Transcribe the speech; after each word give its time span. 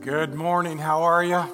Good 0.00 0.34
morning. 0.34 0.78
How 0.78 1.02
are 1.02 1.22
you? 1.22 1.34
All 1.34 1.50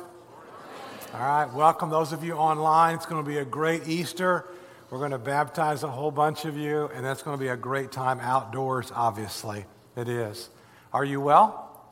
right. 1.15 1.53
Welcome 1.53 1.91
those 1.91 2.13
of 2.13 2.23
you 2.23 2.35
online. 2.35 2.95
It's 2.95 3.05
going 3.05 3.21
to 3.21 3.29
be 3.29 3.39
a 3.39 3.45
great 3.45 3.89
Easter. 3.89 4.45
We're 4.89 5.01
going 5.01 5.11
to 5.11 5.19
baptize 5.19 5.83
a 5.83 5.89
whole 5.89 6.13
bunch 6.13 6.45
of 6.45 6.57
you, 6.57 6.89
and 6.95 7.05
that's 7.05 7.25
going 7.25 7.37
to 7.37 7.41
be 7.41 7.49
a 7.49 7.57
great 7.57 7.91
time 7.91 8.21
outdoors, 8.21 8.93
obviously. 8.95 9.65
It 9.97 10.09
is. 10.09 10.49
Are 10.93 11.05
you 11.05 11.21
well? 11.21 11.91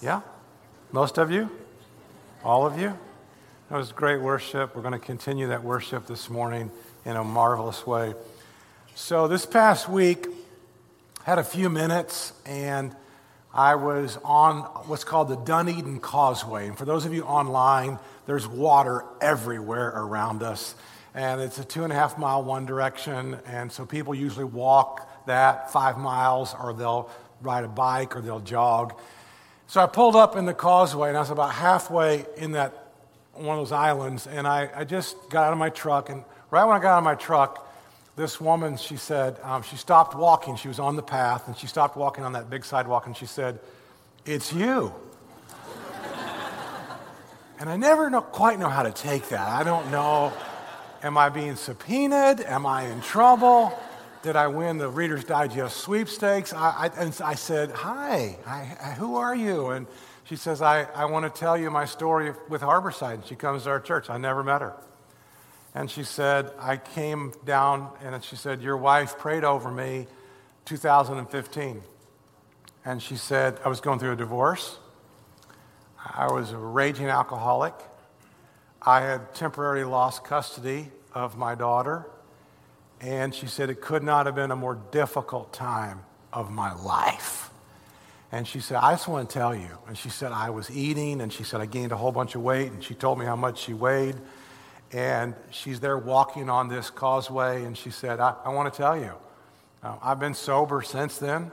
Yeah? 0.00 0.20
Most 0.92 1.18
of 1.18 1.32
you? 1.32 1.50
All 2.44 2.64
of 2.64 2.78
you? 2.78 2.96
That 3.70 3.76
was 3.76 3.90
great 3.90 4.20
worship. 4.20 4.76
We're 4.76 4.82
going 4.82 4.92
to 4.92 5.00
continue 5.00 5.48
that 5.48 5.64
worship 5.64 6.06
this 6.06 6.30
morning 6.30 6.70
in 7.04 7.16
a 7.16 7.24
marvelous 7.24 7.84
way. 7.84 8.14
So, 8.94 9.26
this 9.26 9.46
past 9.46 9.88
week, 9.88 10.28
had 11.24 11.40
a 11.40 11.44
few 11.44 11.68
minutes, 11.68 12.34
and 12.46 12.94
I 13.52 13.74
was 13.74 14.16
on 14.24 14.60
what's 14.86 15.02
called 15.02 15.28
the 15.28 15.36
Dunedin 15.36 15.98
Causeway. 15.98 16.68
And 16.68 16.78
for 16.78 16.84
those 16.84 17.04
of 17.04 17.12
you 17.12 17.24
online, 17.24 17.98
there's 18.26 18.46
water 18.46 19.04
everywhere 19.20 19.88
around 19.88 20.42
us. 20.44 20.76
And 21.14 21.40
it's 21.40 21.58
a 21.58 21.64
two 21.64 21.82
and 21.82 21.92
a 21.92 21.96
half 21.96 22.16
mile 22.16 22.44
one 22.44 22.64
direction. 22.64 23.38
And 23.46 23.72
so 23.72 23.84
people 23.84 24.14
usually 24.14 24.44
walk 24.44 25.26
that 25.26 25.72
five 25.72 25.98
miles, 25.98 26.54
or 26.54 26.72
they'll 26.72 27.10
ride 27.42 27.64
a 27.64 27.68
bike, 27.68 28.16
or 28.16 28.20
they'll 28.20 28.40
jog. 28.40 28.94
So 29.66 29.80
I 29.80 29.86
pulled 29.86 30.14
up 30.14 30.36
in 30.36 30.46
the 30.46 30.54
causeway, 30.54 31.08
and 31.08 31.16
I 31.16 31.20
was 31.20 31.30
about 31.30 31.52
halfway 31.52 32.26
in 32.36 32.52
that 32.52 32.92
one 33.32 33.58
of 33.58 33.64
those 33.64 33.72
islands. 33.72 34.28
And 34.28 34.46
I, 34.46 34.70
I 34.74 34.84
just 34.84 35.16
got 35.28 35.46
out 35.46 35.52
of 35.52 35.58
my 35.58 35.70
truck. 35.70 36.08
And 36.08 36.22
right 36.52 36.64
when 36.64 36.76
I 36.76 36.80
got 36.80 36.92
out 36.92 36.98
of 36.98 37.04
my 37.04 37.16
truck, 37.16 37.66
this 38.20 38.38
woman, 38.38 38.76
she 38.76 38.96
said, 38.96 39.38
um, 39.42 39.62
she 39.62 39.76
stopped 39.76 40.14
walking. 40.14 40.54
She 40.56 40.68
was 40.68 40.78
on 40.78 40.94
the 40.94 41.02
path, 41.02 41.46
and 41.46 41.56
she 41.56 41.66
stopped 41.66 41.96
walking 41.96 42.22
on 42.22 42.34
that 42.34 42.50
big 42.50 42.66
sidewalk, 42.66 43.06
and 43.06 43.16
she 43.16 43.24
said, 43.24 43.58
It's 44.26 44.52
you. 44.52 44.94
and 47.58 47.70
I 47.70 47.76
never 47.78 48.10
know, 48.10 48.20
quite 48.20 48.58
know 48.58 48.68
how 48.68 48.82
to 48.82 48.92
take 48.92 49.30
that. 49.30 49.48
I 49.48 49.64
don't 49.64 49.90
know. 49.90 50.34
Am 51.02 51.16
I 51.16 51.30
being 51.30 51.56
subpoenaed? 51.56 52.40
Am 52.40 52.66
I 52.66 52.82
in 52.88 53.00
trouble? 53.00 53.72
Did 54.22 54.36
I 54.36 54.48
win 54.48 54.76
the 54.76 54.90
Reader's 54.90 55.24
Digest 55.24 55.78
sweepstakes? 55.78 56.52
I, 56.52 56.90
I, 56.92 57.02
and 57.02 57.18
I 57.24 57.34
said, 57.34 57.70
Hi, 57.70 58.36
I, 58.46 58.92
who 58.98 59.16
are 59.16 59.34
you? 59.34 59.70
And 59.70 59.86
she 60.24 60.36
says, 60.36 60.60
I, 60.60 60.82
I 60.94 61.06
want 61.06 61.24
to 61.24 61.40
tell 61.40 61.56
you 61.56 61.70
my 61.70 61.86
story 61.86 62.34
with 62.50 62.60
Harborside. 62.60 63.14
And 63.14 63.24
she 63.24 63.34
comes 63.34 63.62
to 63.62 63.70
our 63.70 63.80
church. 63.80 64.10
I 64.10 64.18
never 64.18 64.44
met 64.44 64.60
her. 64.60 64.74
And 65.74 65.90
she 65.90 66.02
said, 66.02 66.52
I 66.58 66.76
came 66.76 67.32
down 67.44 67.90
and 68.02 68.22
she 68.24 68.36
said, 68.36 68.62
Your 68.62 68.76
wife 68.76 69.18
prayed 69.18 69.44
over 69.44 69.70
me 69.70 70.06
2015. 70.64 71.82
And 72.84 73.02
she 73.02 73.16
said, 73.16 73.58
I 73.64 73.68
was 73.68 73.80
going 73.80 73.98
through 73.98 74.12
a 74.12 74.16
divorce. 74.16 74.78
I 76.04 76.32
was 76.32 76.52
a 76.52 76.58
raging 76.58 77.06
alcoholic. 77.06 77.74
I 78.82 79.02
had 79.02 79.34
temporarily 79.34 79.84
lost 79.84 80.24
custody 80.24 80.90
of 81.14 81.36
my 81.36 81.54
daughter. 81.54 82.06
And 83.00 83.34
she 83.34 83.46
said, 83.46 83.70
It 83.70 83.80
could 83.80 84.02
not 84.02 84.26
have 84.26 84.34
been 84.34 84.50
a 84.50 84.56
more 84.56 84.78
difficult 84.90 85.52
time 85.52 86.00
of 86.32 86.50
my 86.50 86.74
life. 86.74 87.50
And 88.32 88.46
she 88.46 88.60
said, 88.60 88.76
I 88.76 88.92
just 88.92 89.08
want 89.08 89.28
to 89.28 89.32
tell 89.32 89.54
you. 89.54 89.68
And 89.88 89.98
she 89.98 90.08
said, 90.08 90.32
I 90.32 90.50
was 90.50 90.70
eating, 90.70 91.20
and 91.20 91.32
she 91.32 91.42
said, 91.42 91.60
I 91.60 91.66
gained 91.66 91.92
a 91.92 91.96
whole 91.96 92.12
bunch 92.12 92.34
of 92.34 92.42
weight. 92.42 92.70
And 92.70 92.82
she 92.82 92.94
told 92.94 93.18
me 93.18 93.26
how 93.26 93.36
much 93.36 93.58
she 93.58 93.74
weighed. 93.74 94.16
And 94.92 95.34
she's 95.50 95.80
there 95.80 95.96
walking 95.96 96.50
on 96.50 96.68
this 96.68 96.90
causeway, 96.90 97.64
and 97.64 97.76
she 97.76 97.90
said, 97.90 98.18
I, 98.18 98.34
I 98.44 98.48
want 98.48 98.72
to 98.72 98.76
tell 98.76 98.98
you, 98.98 99.12
uh, 99.82 99.96
I've 100.02 100.18
been 100.18 100.34
sober 100.34 100.82
since 100.82 101.18
then. 101.18 101.52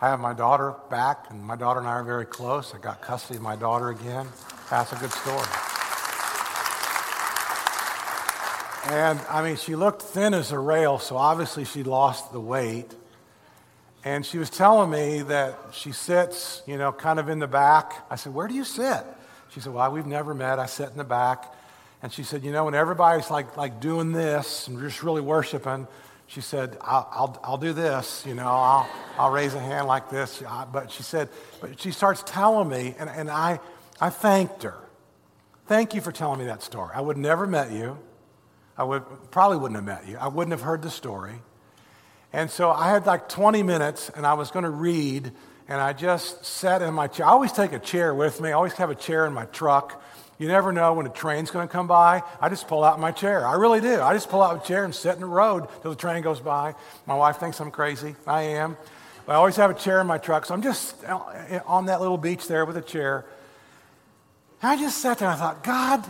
I 0.00 0.08
have 0.08 0.20
my 0.20 0.32
daughter 0.32 0.74
back, 0.90 1.26
and 1.30 1.42
my 1.42 1.56
daughter 1.56 1.80
and 1.80 1.88
I 1.88 1.92
are 1.92 2.04
very 2.04 2.24
close. 2.24 2.74
I 2.74 2.78
got 2.78 3.02
custody 3.02 3.36
of 3.36 3.42
my 3.42 3.56
daughter 3.56 3.90
again. 3.90 4.26
That's 4.70 4.92
a 4.92 4.96
good 4.96 5.12
story. 5.12 5.46
And 8.90 9.20
I 9.28 9.42
mean, 9.42 9.56
she 9.56 9.76
looked 9.76 10.00
thin 10.00 10.32
as 10.32 10.50
a 10.50 10.58
rail, 10.58 10.98
so 10.98 11.16
obviously 11.16 11.64
she 11.64 11.82
lost 11.82 12.32
the 12.32 12.40
weight. 12.40 12.94
And 14.04 14.24
she 14.24 14.38
was 14.38 14.48
telling 14.48 14.90
me 14.90 15.22
that 15.22 15.58
she 15.72 15.92
sits, 15.92 16.62
you 16.66 16.78
know, 16.78 16.92
kind 16.92 17.18
of 17.18 17.28
in 17.28 17.38
the 17.40 17.48
back. 17.48 18.06
I 18.10 18.16
said, 18.16 18.32
Where 18.32 18.48
do 18.48 18.54
you 18.54 18.64
sit? 18.64 19.04
She 19.50 19.60
said, 19.60 19.74
Well, 19.74 19.90
we've 19.90 20.06
never 20.06 20.32
met. 20.32 20.58
I 20.58 20.66
sit 20.66 20.90
in 20.90 20.96
the 20.96 21.04
back. 21.04 21.52
And 22.02 22.12
she 22.12 22.22
said, 22.22 22.44
You 22.44 22.52
know, 22.52 22.64
when 22.64 22.74
everybody's 22.74 23.30
like, 23.30 23.56
like 23.56 23.80
doing 23.80 24.12
this 24.12 24.68
and 24.68 24.78
just 24.80 25.02
really 25.02 25.20
worshiping, 25.20 25.86
she 26.26 26.40
said, 26.40 26.76
I'll, 26.82 27.08
I'll, 27.10 27.40
I'll 27.42 27.58
do 27.58 27.72
this, 27.72 28.22
you 28.26 28.34
know, 28.34 28.46
I'll, 28.46 28.88
I'll 29.18 29.30
raise 29.30 29.54
a 29.54 29.60
hand 29.60 29.86
like 29.86 30.10
this. 30.10 30.42
But 30.72 30.90
she 30.90 31.02
said, 31.02 31.28
But 31.60 31.80
she 31.80 31.90
starts 31.90 32.22
telling 32.24 32.68
me, 32.68 32.94
and, 32.98 33.08
and 33.08 33.30
I, 33.30 33.60
I 34.00 34.10
thanked 34.10 34.62
her. 34.62 34.76
Thank 35.66 35.94
you 35.94 36.00
for 36.00 36.12
telling 36.12 36.38
me 36.38 36.46
that 36.46 36.62
story. 36.62 36.90
I 36.94 37.00
would 37.00 37.16
never 37.16 37.46
met 37.46 37.72
you. 37.72 37.98
I 38.76 38.84
would, 38.84 39.02
probably 39.30 39.58
wouldn't 39.58 39.76
have 39.76 39.84
met 39.84 40.08
you. 40.08 40.16
I 40.18 40.28
wouldn't 40.28 40.52
have 40.52 40.62
heard 40.62 40.82
the 40.82 40.90
story. 40.90 41.34
And 42.32 42.50
so 42.50 42.70
I 42.70 42.90
had 42.90 43.06
like 43.06 43.28
20 43.28 43.62
minutes, 43.62 44.10
and 44.14 44.24
I 44.24 44.34
was 44.34 44.50
going 44.50 44.62
to 44.62 44.70
read, 44.70 45.32
and 45.66 45.80
I 45.80 45.94
just 45.94 46.44
sat 46.44 46.80
in 46.80 46.94
my 46.94 47.08
chair. 47.08 47.26
I 47.26 47.30
always 47.30 47.52
take 47.52 47.72
a 47.72 47.78
chair 47.78 48.14
with 48.14 48.40
me, 48.40 48.50
I 48.50 48.52
always 48.52 48.74
have 48.74 48.90
a 48.90 48.94
chair 48.94 49.26
in 49.26 49.32
my 49.32 49.46
truck 49.46 50.00
you 50.38 50.46
never 50.46 50.72
know 50.72 50.92
when 50.92 51.06
a 51.06 51.10
train's 51.10 51.50
going 51.50 51.66
to 51.66 51.72
come 51.72 51.88
by. 51.88 52.22
I 52.40 52.48
just 52.48 52.68
pull 52.68 52.84
out 52.84 53.00
my 53.00 53.10
chair. 53.10 53.44
I 53.44 53.54
really 53.54 53.80
do. 53.80 54.00
I 54.00 54.14
just 54.14 54.28
pull 54.28 54.40
out 54.40 54.64
a 54.64 54.66
chair 54.66 54.84
and 54.84 54.94
sit 54.94 55.14
in 55.14 55.20
the 55.20 55.26
road 55.26 55.66
till 55.82 55.90
the 55.90 55.96
train 55.96 56.22
goes 56.22 56.38
by. 56.38 56.74
My 57.06 57.16
wife 57.16 57.38
thinks 57.38 57.60
I'm 57.60 57.72
crazy. 57.72 58.14
I 58.26 58.42
am. 58.42 58.76
But 59.26 59.32
I 59.32 59.36
always 59.36 59.56
have 59.56 59.70
a 59.70 59.74
chair 59.74 60.00
in 60.00 60.06
my 60.06 60.18
truck. 60.18 60.46
So 60.46 60.54
I'm 60.54 60.62
just 60.62 61.04
uh, 61.04 61.60
on 61.66 61.86
that 61.86 62.00
little 62.00 62.18
beach 62.18 62.46
there 62.46 62.64
with 62.64 62.76
a 62.76 62.82
chair. 62.82 63.26
And 64.62 64.70
I 64.70 64.76
just 64.76 64.98
sat 64.98 65.18
there 65.18 65.28
and 65.28 65.36
I 65.36 65.40
thought, 65.40 65.64
God, 65.64 66.04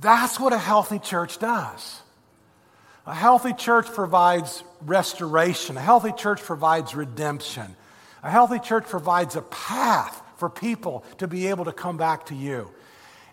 that's 0.00 0.38
what 0.38 0.52
a 0.52 0.58
healthy 0.58 1.00
church 1.00 1.38
does. 1.38 2.00
A 3.06 3.14
healthy 3.14 3.52
church 3.52 3.86
provides 3.86 4.62
restoration. 4.82 5.76
A 5.76 5.80
healthy 5.80 6.12
church 6.12 6.40
provides 6.40 6.94
redemption. 6.94 7.74
A 8.22 8.30
healthy 8.30 8.60
church 8.60 8.84
provides 8.84 9.34
a 9.34 9.42
path 9.42 10.22
for 10.36 10.48
people 10.48 11.04
to 11.18 11.26
be 11.26 11.48
able 11.48 11.64
to 11.64 11.72
come 11.72 11.96
back 11.96 12.26
to 12.26 12.34
you. 12.34 12.70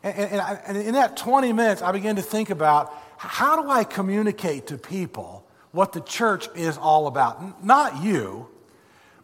And, 0.03 0.15
and, 0.15 0.59
and 0.67 0.77
in 0.77 0.93
that 0.93 1.17
20 1.17 1.53
minutes, 1.53 1.81
I 1.81 1.91
began 1.91 2.15
to 2.17 2.21
think 2.21 2.49
about 2.49 2.93
how 3.17 3.61
do 3.61 3.69
I 3.69 3.83
communicate 3.83 4.67
to 4.67 4.77
people 4.77 5.45
what 5.71 5.91
the 5.91 6.01
church 6.01 6.47
is 6.55 6.77
all 6.77 7.07
about? 7.07 7.63
Not 7.63 8.03
you, 8.03 8.47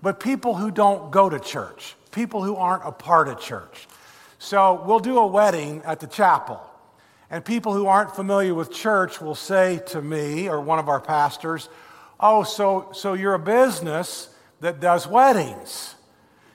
but 0.02 0.20
people 0.20 0.56
who 0.56 0.72
don't 0.72 1.12
go 1.12 1.30
to 1.30 1.40
church, 1.40 1.96
people 2.12 2.44
who 2.44 2.56
aren't 2.56 2.86
a 2.86 2.92
part 2.92 3.28
of 3.28 3.40
church. 3.40 3.88
So 4.40 4.84
we'll 4.86 5.00
do 5.00 5.20
a 5.20 5.28
wedding 5.28 5.82
at 5.86 6.00
the 6.00 6.08
chapel. 6.08 6.62
And 7.30 7.44
people 7.44 7.74
who 7.74 7.88
aren't 7.88 8.16
familiar 8.16 8.54
with 8.54 8.72
church 8.72 9.22
will 9.22 9.36
say 9.36 9.82
to 9.88 10.02
me 10.02 10.50
or 10.50 10.60
one 10.60 10.80
of 10.80 10.90
our 10.90 11.00
pastors, 11.00 11.70
Oh, 12.20 12.44
so, 12.44 12.90
so 12.94 13.14
you're 13.14 13.34
a 13.34 13.40
business 13.40 14.30
that 14.60 14.80
does 14.80 15.08
weddings. 15.08 15.96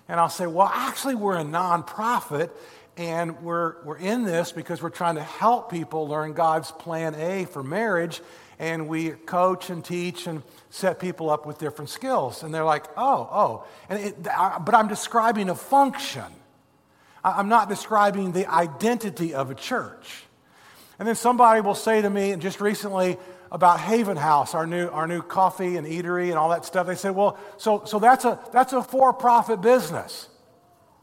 And 0.08 0.20
I'll 0.20 0.28
say, 0.28 0.46
Well, 0.46 0.70
actually, 0.72 1.14
we're 1.14 1.38
a 1.38 1.44
nonprofit 1.44 2.50
and 2.98 3.40
we're, 3.42 3.80
we're 3.84 3.96
in 3.96 4.24
this 4.24 4.50
because 4.50 4.82
we're 4.82 4.90
trying 4.90 5.14
to 5.14 5.22
help 5.22 5.70
people 5.70 6.08
learn 6.08 6.32
God's 6.32 6.72
plan 6.72 7.14
A 7.14 7.44
for 7.44 7.62
marriage. 7.62 8.20
And 8.58 8.88
we 8.88 9.10
coach 9.10 9.70
and 9.70 9.84
teach 9.84 10.26
and 10.26 10.42
set 10.68 10.98
people 10.98 11.30
up 11.30 11.46
with 11.46 11.58
different 11.58 11.90
skills. 11.90 12.42
And 12.42 12.52
they're 12.52 12.64
like, 12.64 12.86
oh, 12.96 13.28
oh. 13.32 13.64
And 13.88 14.00
it, 14.00 14.22
but 14.24 14.74
I'm 14.74 14.88
describing 14.88 15.48
a 15.48 15.54
function. 15.54 16.24
I'm 17.22 17.48
not 17.48 17.68
describing 17.68 18.32
the 18.32 18.52
identity 18.52 19.32
of 19.32 19.52
a 19.52 19.54
church. 19.54 20.24
And 20.98 21.06
then 21.06 21.14
somebody 21.14 21.60
will 21.60 21.76
say 21.76 22.02
to 22.02 22.10
me, 22.10 22.32
and 22.32 22.42
just 22.42 22.60
recently 22.60 23.16
about 23.52 23.78
Haven 23.78 24.16
House, 24.16 24.56
our 24.56 24.66
new, 24.66 24.88
our 24.88 25.06
new 25.06 25.22
coffee 25.22 25.76
and 25.76 25.86
eatery 25.86 26.30
and 26.30 26.34
all 26.34 26.48
that 26.48 26.64
stuff, 26.64 26.88
they 26.88 26.96
said, 26.96 27.14
well, 27.14 27.38
so, 27.58 27.84
so 27.84 28.00
that's 28.00 28.24
a, 28.24 28.40
that's 28.52 28.72
a 28.72 28.82
for 28.82 29.12
profit 29.12 29.60
business. 29.60 30.28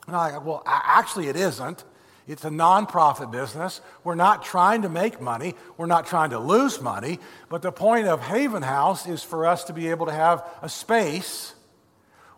And 0.07 0.15
like, 0.15 0.45
well, 0.45 0.63
actually, 0.65 1.27
it 1.27 1.35
isn't. 1.35 1.83
It's 2.27 2.43
a 2.43 2.49
nonprofit 2.49 3.31
business. 3.31 3.81
We're 4.03 4.15
not 4.15 4.43
trying 4.43 4.81
to 4.81 4.89
make 4.89 5.21
money. 5.21 5.53
We're 5.77 5.85
not 5.85 6.07
trying 6.07 6.31
to 6.31 6.39
lose 6.39 6.81
money. 6.81 7.19
But 7.49 7.61
the 7.61 7.71
point 7.71 8.07
of 8.07 8.21
Haven 8.21 8.63
House 8.63 9.07
is 9.07 9.21
for 9.21 9.45
us 9.45 9.65
to 9.65 9.73
be 9.73 9.89
able 9.89 10.07
to 10.07 10.11
have 10.11 10.43
a 10.61 10.69
space 10.69 11.53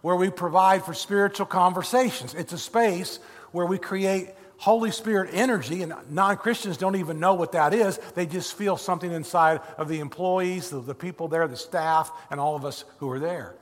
where 0.01 0.15
we 0.15 0.29
provide 0.29 0.83
for 0.83 0.93
spiritual 0.93 1.45
conversations. 1.45 2.33
It's 2.33 2.53
a 2.53 2.57
space 2.57 3.19
where 3.51 3.65
we 3.65 3.77
create 3.77 4.29
Holy 4.57 4.91
Spirit 4.91 5.29
energy, 5.33 5.83
and 5.83 5.93
non 6.09 6.37
Christians 6.37 6.77
don't 6.77 6.95
even 6.95 7.19
know 7.19 7.35
what 7.35 7.51
that 7.51 7.73
is. 7.73 7.97
They 8.15 8.25
just 8.25 8.57
feel 8.57 8.75
something 8.75 9.11
inside 9.11 9.61
of 9.77 9.87
the 9.87 9.99
employees, 9.99 10.69
the, 10.69 10.81
the 10.81 10.95
people 10.95 11.27
there, 11.27 11.47
the 11.47 11.57
staff, 11.57 12.11
and 12.31 12.39
all 12.39 12.55
of 12.55 12.65
us 12.65 12.83
who 12.97 13.09
are 13.11 13.19
there. 13.19 13.55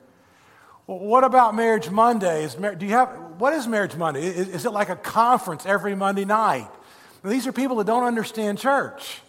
What 0.86 1.24
about 1.24 1.54
Marriage 1.56 1.90
Monday? 1.90 2.44
Is, 2.44 2.54
do 2.54 2.86
you 2.86 2.92
have, 2.92 3.08
what 3.38 3.52
is 3.52 3.66
Marriage 3.66 3.96
Monday? 3.96 4.24
Is, 4.24 4.48
is 4.48 4.66
it 4.66 4.70
like 4.70 4.88
a 4.88 4.96
conference 4.96 5.66
every 5.66 5.94
Monday 5.94 6.24
night? 6.24 6.68
these 7.24 7.44
are 7.48 7.52
people 7.52 7.76
that 7.78 7.88
don't 7.88 8.04
understand 8.04 8.56
church. 8.56 9.20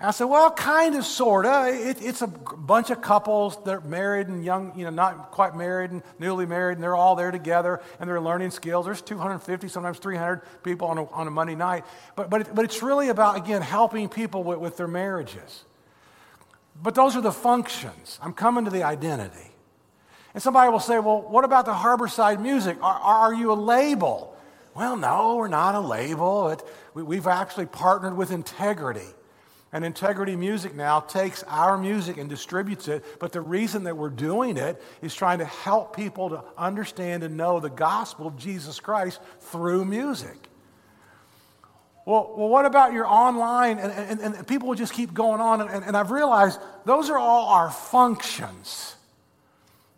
And 0.00 0.08
I 0.08 0.12
said, 0.12 0.24
well, 0.24 0.50
kind 0.50 0.94
of, 0.94 1.04
sort 1.04 1.44
of. 1.44 1.66
It, 1.66 2.02
it's 2.02 2.22
a 2.22 2.26
bunch 2.26 2.88
of 2.88 3.02
couples 3.02 3.62
that 3.64 3.70
are 3.70 3.80
married 3.82 4.28
and 4.28 4.42
young, 4.42 4.72
you 4.76 4.84
know, 4.84 4.90
not 4.90 5.30
quite 5.30 5.54
married 5.54 5.90
and 5.90 6.02
newly 6.18 6.46
married, 6.46 6.78
and 6.78 6.82
they're 6.82 6.96
all 6.96 7.14
there 7.14 7.30
together 7.30 7.82
and 8.00 8.08
they're 8.08 8.20
learning 8.20 8.50
skills. 8.50 8.86
There's 8.86 9.02
250, 9.02 9.68
sometimes 9.68 9.98
300 9.98 10.40
people 10.64 10.88
on 10.88 10.98
a, 10.98 11.04
on 11.10 11.28
a 11.28 11.30
Monday 11.30 11.54
night. 11.54 11.84
But, 12.16 12.30
but, 12.30 12.40
it, 12.40 12.54
but 12.54 12.64
it's 12.64 12.82
really 12.82 13.10
about, 13.10 13.36
again, 13.36 13.60
helping 13.60 14.08
people 14.08 14.42
with, 14.42 14.58
with 14.58 14.76
their 14.78 14.88
marriages. 14.88 15.64
But 16.82 16.94
those 16.94 17.14
are 17.14 17.20
the 17.20 17.30
functions. 17.30 18.18
I'm 18.22 18.32
coming 18.32 18.64
to 18.64 18.70
the 18.70 18.82
identity. 18.82 19.51
And 20.34 20.42
somebody 20.42 20.70
will 20.70 20.80
say, 20.80 20.98
well, 20.98 21.22
what 21.22 21.44
about 21.44 21.66
the 21.66 21.72
Harborside 21.72 22.40
music? 22.40 22.78
Are, 22.82 22.98
are 22.98 23.34
you 23.34 23.52
a 23.52 23.54
label? 23.54 24.34
Well, 24.74 24.96
no, 24.96 25.36
we're 25.36 25.48
not 25.48 25.74
a 25.74 25.80
label. 25.80 26.48
It, 26.48 26.62
we, 26.94 27.02
we've 27.02 27.26
actually 27.26 27.66
partnered 27.66 28.16
with 28.16 28.30
Integrity. 28.30 29.08
And 29.74 29.84
Integrity 29.84 30.36
Music 30.36 30.74
now 30.74 31.00
takes 31.00 31.42
our 31.44 31.78
music 31.78 32.18
and 32.18 32.28
distributes 32.28 32.88
it. 32.88 33.04
But 33.18 33.32
the 33.32 33.40
reason 33.40 33.84
that 33.84 33.96
we're 33.96 34.10
doing 34.10 34.56
it 34.56 34.82
is 35.00 35.14
trying 35.14 35.38
to 35.38 35.46
help 35.46 35.96
people 35.96 36.30
to 36.30 36.44
understand 36.58 37.22
and 37.22 37.36
know 37.36 37.60
the 37.60 37.70
gospel 37.70 38.26
of 38.26 38.36
Jesus 38.36 38.80
Christ 38.80 39.20
through 39.40 39.84
music. 39.84 40.36
Well, 42.04 42.34
well 42.36 42.48
what 42.48 42.66
about 42.66 42.92
your 42.92 43.06
online? 43.06 43.78
And, 43.78 43.92
and, 43.92 44.34
and 44.34 44.46
people 44.46 44.68
will 44.68 44.74
just 44.74 44.92
keep 44.92 45.14
going 45.14 45.40
on. 45.40 45.62
And, 45.62 45.84
and 45.84 45.96
I've 45.96 46.10
realized 46.10 46.60
those 46.84 47.08
are 47.08 47.18
all 47.18 47.48
our 47.48 47.70
functions. 47.70 48.96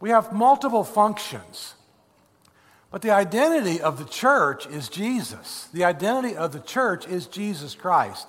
We 0.04 0.10
have 0.10 0.34
multiple 0.34 0.84
functions. 0.84 1.72
But 2.90 3.00
the 3.00 3.12
identity 3.12 3.80
of 3.80 3.98
the 3.98 4.04
church 4.04 4.66
is 4.66 4.90
Jesus. 4.90 5.70
The 5.72 5.84
identity 5.84 6.36
of 6.36 6.52
the 6.52 6.60
church 6.60 7.08
is 7.08 7.26
Jesus 7.26 7.74
Christ. 7.74 8.28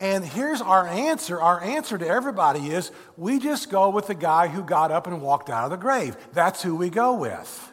And 0.00 0.24
here's 0.24 0.62
our 0.62 0.88
answer. 0.88 1.38
Our 1.38 1.62
answer 1.62 1.98
to 1.98 2.08
everybody 2.08 2.70
is 2.70 2.92
we 3.18 3.38
just 3.38 3.68
go 3.68 3.90
with 3.90 4.06
the 4.06 4.14
guy 4.14 4.48
who 4.48 4.62
got 4.62 4.90
up 4.90 5.06
and 5.06 5.20
walked 5.20 5.50
out 5.50 5.64
of 5.64 5.70
the 5.70 5.76
grave. 5.76 6.16
That's 6.32 6.62
who 6.62 6.76
we 6.76 6.88
go 6.88 7.12
with. 7.12 7.70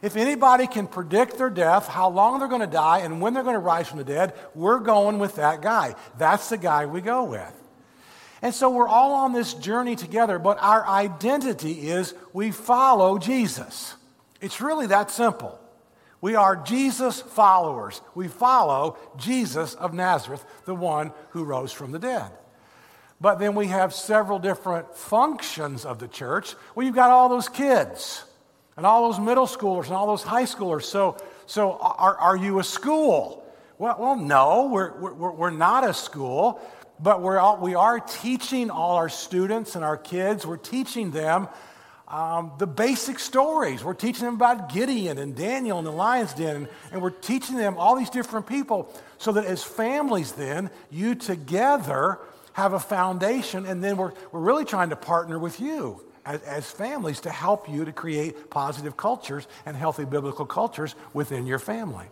If 0.00 0.16
anybody 0.16 0.66
can 0.66 0.86
predict 0.86 1.36
their 1.36 1.50
death, 1.50 1.86
how 1.86 2.08
long 2.08 2.38
they're 2.38 2.48
going 2.48 2.62
to 2.62 2.66
die, 2.66 3.00
and 3.00 3.20
when 3.20 3.34
they're 3.34 3.42
going 3.42 3.52
to 3.52 3.58
rise 3.58 3.86
from 3.86 3.98
the 3.98 4.04
dead, 4.04 4.32
we're 4.54 4.78
going 4.78 5.18
with 5.18 5.36
that 5.36 5.60
guy. 5.60 5.94
That's 6.16 6.48
the 6.48 6.56
guy 6.56 6.86
we 6.86 7.02
go 7.02 7.22
with. 7.22 7.65
And 8.42 8.54
so 8.54 8.70
we're 8.70 8.88
all 8.88 9.14
on 9.14 9.32
this 9.32 9.54
journey 9.54 9.96
together, 9.96 10.38
but 10.38 10.58
our 10.60 10.86
identity 10.86 11.88
is 11.88 12.14
we 12.32 12.50
follow 12.50 13.18
Jesus. 13.18 13.94
It's 14.40 14.60
really 14.60 14.88
that 14.88 15.10
simple. 15.10 15.58
We 16.20 16.34
are 16.34 16.56
Jesus 16.56 17.20
followers. 17.20 18.00
We 18.14 18.28
follow 18.28 18.96
Jesus 19.16 19.74
of 19.74 19.94
Nazareth, 19.94 20.44
the 20.64 20.74
one 20.74 21.12
who 21.30 21.44
rose 21.44 21.72
from 21.72 21.92
the 21.92 21.98
dead. 21.98 22.30
But 23.20 23.38
then 23.38 23.54
we 23.54 23.68
have 23.68 23.94
several 23.94 24.38
different 24.38 24.94
functions 24.94 25.84
of 25.84 25.98
the 25.98 26.08
church. 26.08 26.54
Well, 26.74 26.84
you've 26.84 26.94
got 26.94 27.10
all 27.10 27.28
those 27.28 27.48
kids 27.48 28.24
and 28.76 28.84
all 28.84 29.10
those 29.10 29.20
middle 29.20 29.46
schoolers 29.46 29.84
and 29.84 29.94
all 29.94 30.06
those 30.06 30.22
high 30.22 30.44
schoolers. 30.44 30.82
So, 30.82 31.16
so 31.46 31.78
are, 31.78 32.16
are 32.16 32.36
you 32.36 32.58
a 32.58 32.64
school? 32.64 33.42
Well, 33.78 33.96
well 33.98 34.16
no, 34.16 34.68
we're, 34.70 34.98
we're, 34.98 35.30
we're 35.32 35.50
not 35.50 35.88
a 35.88 35.94
school, 35.94 36.60
but 37.00 37.22
we're 37.22 37.38
all, 37.38 37.58
we 37.58 37.74
are 37.74 38.00
teaching 38.00 38.70
all 38.70 38.96
our 38.96 39.08
students 39.08 39.74
and 39.74 39.84
our 39.84 39.96
kids, 39.96 40.46
we're 40.46 40.56
teaching 40.56 41.10
them 41.10 41.48
um, 42.08 42.52
the 42.58 42.66
basic 42.66 43.18
stories. 43.18 43.82
We're 43.82 43.94
teaching 43.94 44.24
them 44.26 44.34
about 44.34 44.72
Gideon 44.72 45.18
and 45.18 45.34
Daniel 45.34 45.78
and 45.78 45.86
the 45.86 45.92
lion's 45.92 46.34
den, 46.34 46.68
and, 46.92 47.02
we're 47.02 47.10
teaching 47.10 47.56
them 47.56 47.76
all 47.78 47.96
these 47.96 48.10
different 48.10 48.46
people 48.46 48.92
so 49.18 49.32
that 49.32 49.44
as 49.44 49.64
families, 49.64 50.32
then, 50.32 50.70
you 50.90 51.14
together 51.14 52.18
have 52.52 52.72
a 52.72 52.80
foundation, 52.80 53.66
and 53.66 53.82
then 53.82 53.96
we're, 53.96 54.12
we're 54.30 54.40
really 54.40 54.64
trying 54.64 54.90
to 54.90 54.96
partner 54.96 55.38
with 55.38 55.60
you 55.60 56.00
as, 56.24 56.42
as 56.42 56.70
families 56.70 57.20
to 57.20 57.30
help 57.30 57.68
you 57.68 57.84
to 57.84 57.92
create 57.92 58.50
positive 58.50 58.96
cultures 58.96 59.46
and 59.64 59.76
healthy 59.76 60.04
biblical 60.04 60.46
cultures 60.46 60.94
within 61.12 61.44
your 61.44 61.58
family. 61.58 62.06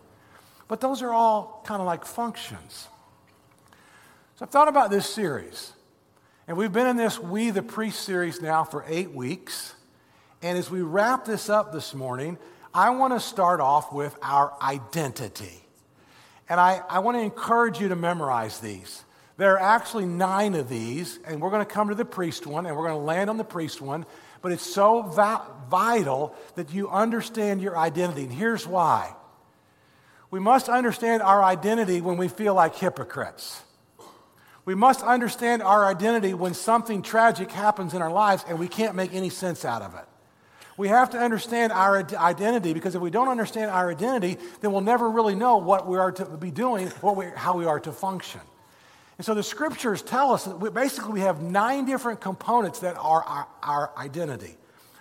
But 0.67 0.81
those 0.81 1.03
are 1.03 1.13
all 1.13 1.63
kind 1.65 1.81
of 1.81 1.87
like 1.87 2.05
functions. 2.05 2.89
So 4.37 4.45
I've 4.45 4.51
thought 4.51 4.67
about 4.67 4.91
this 4.91 5.09
series. 5.09 5.73
And 6.49 6.57
we've 6.57 6.73
been 6.73 6.89
in 6.89 6.97
this 6.97 7.21
We 7.21 7.51
the 7.51 7.63
Priest 7.63 8.01
series 8.01 8.43
now 8.43 8.65
for 8.65 8.85
eight 8.89 9.13
weeks. 9.13 9.77
And 10.43 10.59
as 10.59 10.69
we 10.69 10.83
wrap 10.83 11.25
this 11.25 11.49
up 11.49 11.73
this 11.73 11.95
morning, 11.95 12.37
I 12.75 12.91
want 12.91 13.13
to 13.13 13.21
start 13.21 13.61
off 13.61 13.93
with 13.93 14.19
our 14.23 14.53
identity. 14.61 15.65
And 16.49 16.59
I, 16.59 16.83
I 16.91 16.99
want 16.99 17.17
to 17.17 17.21
encourage 17.21 17.81
you 17.81 17.91
to 17.91 17.97
memorize 17.97 18.59
these. 18.59 19.05
There 19.37 19.53
are 19.53 19.61
actually 19.61 20.07
nine 20.07 20.57
of 20.57 20.69
these, 20.69 21.21
and 21.25 21.41
we're 21.41 21.51
going 21.51 21.65
to 21.65 21.73
come 21.73 21.91
to 21.91 21.95
the 21.95 22.05
priest 22.05 22.45
one, 22.45 22.67
and 22.67 22.77
we're 22.77 22.89
going 22.89 22.99
to 22.99 23.05
land 23.05 23.31
on 23.31 23.37
the 23.37 23.45
priest 23.45 23.81
one. 23.81 24.05
But 24.43 24.51
it's 24.51 24.67
so 24.67 25.03
va- 25.03 25.43
vital 25.71 26.35
that 26.57 26.75
you 26.75 26.91
understand 26.91 27.63
your 27.63 27.79
identity. 27.79 28.25
And 28.25 28.33
here's 28.33 28.67
why 28.67 29.15
we 30.33 30.41
must 30.41 30.69
understand 30.69 31.23
our 31.23 31.45
identity 31.45 32.01
when 32.01 32.17
we 32.17 32.27
feel 32.27 32.55
like 32.55 32.75
hypocrites. 32.75 33.63
We 34.65 34.75
must 34.75 35.03
understand 35.03 35.63
our 35.63 35.85
identity 35.85 36.33
when 36.33 36.55
something 36.55 37.03
tragic 37.03 37.51
happens 37.51 37.93
in 37.93 38.01
our 38.01 38.11
lives 38.11 38.45
and 38.49 38.59
we 38.59 38.69
can't 38.69 38.95
make 38.95 39.13
any 39.13 39.29
sense 39.29 39.65
out 39.65 39.83
of 39.83 39.95
it. 39.95 40.05
We 40.77 40.89
have 40.89 41.11
to 41.11 41.19
understand 41.19 41.71
our 41.71 42.05
identity 42.17 42.73
because 42.73 42.95
if 42.95 43.01
we 43.01 43.11
don't 43.11 43.29
understand 43.29 43.71
our 43.71 43.91
identity, 43.91 44.39
then 44.61 44.73
we'll 44.73 44.81
never 44.81 45.09
really 45.09 45.35
know 45.35 45.59
what 45.59 45.87
we 45.87 45.99
are 45.99 46.11
to 46.13 46.25
be 46.25 46.51
doing, 46.51 46.89
what 47.01 47.15
we, 47.15 47.27
how 47.37 47.57
we 47.57 47.67
are 47.67 47.79
to 47.81 47.93
function. 47.93 48.41
And 49.19 49.25
so 49.25 49.35
the 49.35 49.43
scriptures 49.43 50.03
tell 50.03 50.33
us 50.33 50.45
that 50.45 50.59
we, 50.59 50.71
basically 50.71 51.13
we 51.13 51.21
have 51.21 51.41
nine 51.41 51.85
different 51.85 52.21
components 52.21 52.81
that 52.81 52.97
are 52.97 53.23
our, 53.23 53.47
our 53.63 53.91
identity. 53.97 54.57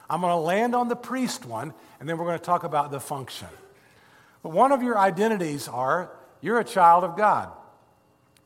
I'm 0.10 0.22
going 0.22 0.32
to 0.32 0.38
land 0.38 0.76
on 0.76 0.90
the 0.90 0.96
priest 0.96 1.46
one, 1.46 1.74
and 2.00 2.08
then 2.08 2.18
we're 2.18 2.26
going 2.26 2.38
to 2.38 2.46
talk 2.46 2.64
about 2.64 2.92
the 2.92 3.00
function. 3.00 3.48
But 4.44 4.50
one 4.50 4.72
of 4.72 4.84
your 4.84 5.00
identities 5.00 5.68
are 5.68 6.12
you're 6.42 6.60
a 6.60 6.64
child 6.66 7.04
of 7.04 7.18
God. 7.18 7.52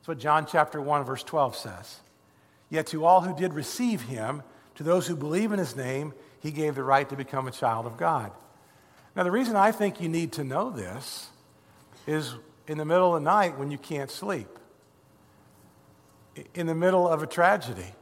That's 0.08 0.16
what 0.16 0.22
John 0.22 0.46
chapter 0.46 0.80
1, 0.80 1.04
verse 1.04 1.22
12 1.22 1.54
says. 1.54 2.00
Yet 2.70 2.86
to 2.86 3.04
all 3.04 3.20
who 3.20 3.36
did 3.36 3.52
receive 3.52 4.00
him, 4.00 4.42
to 4.76 4.82
those 4.82 5.06
who 5.06 5.14
believe 5.14 5.52
in 5.52 5.58
his 5.58 5.76
name, 5.76 6.14
he 6.40 6.50
gave 6.50 6.76
the 6.76 6.82
right 6.82 7.06
to 7.10 7.14
become 7.14 7.46
a 7.46 7.50
child 7.50 7.84
of 7.84 7.98
God. 7.98 8.32
Now, 9.14 9.24
the 9.24 9.30
reason 9.30 9.54
I 9.54 9.70
think 9.70 10.00
you 10.00 10.08
need 10.08 10.32
to 10.32 10.44
know 10.44 10.70
this 10.70 11.28
is 12.06 12.36
in 12.66 12.78
the 12.78 12.86
middle 12.86 13.14
of 13.14 13.22
the 13.22 13.30
night 13.30 13.58
when 13.58 13.70
you 13.70 13.76
can't 13.76 14.10
sleep, 14.10 14.48
in 16.54 16.66
the 16.66 16.74
middle 16.74 17.06
of 17.06 17.22
a 17.22 17.26
tragedy, 17.26 17.92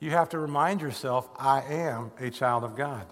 you 0.00 0.10
have 0.10 0.30
to 0.30 0.40
remind 0.40 0.80
yourself, 0.80 1.28
I 1.38 1.62
am 1.62 2.10
a 2.18 2.30
child 2.30 2.64
of 2.64 2.74
God. 2.74 3.06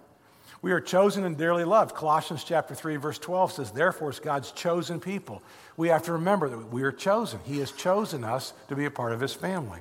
We 0.67 0.73
are 0.73 0.81
chosen 0.81 1.23
and 1.23 1.39
dearly 1.39 1.63
loved. 1.63 1.95
Colossians 1.95 2.43
chapter 2.43 2.75
3 2.75 2.97
verse 2.97 3.19
12 3.21 3.53
says, 3.53 3.71
"Therefore 3.71 4.11
it's 4.11 4.19
God's 4.19 4.51
chosen 4.51 4.99
people." 4.99 5.41
We 5.77 5.91
have 5.91 6.03
to 6.03 6.13
remember 6.15 6.49
that 6.49 6.73
we 6.73 6.83
are 6.83 6.91
chosen. 6.91 7.39
He 7.45 7.61
has 7.61 7.71
chosen 7.71 8.25
us 8.25 8.53
to 8.67 8.75
be 8.75 8.85
a 8.85 8.91
part 8.91 9.13
of 9.13 9.21
his 9.21 9.33
family. 9.33 9.79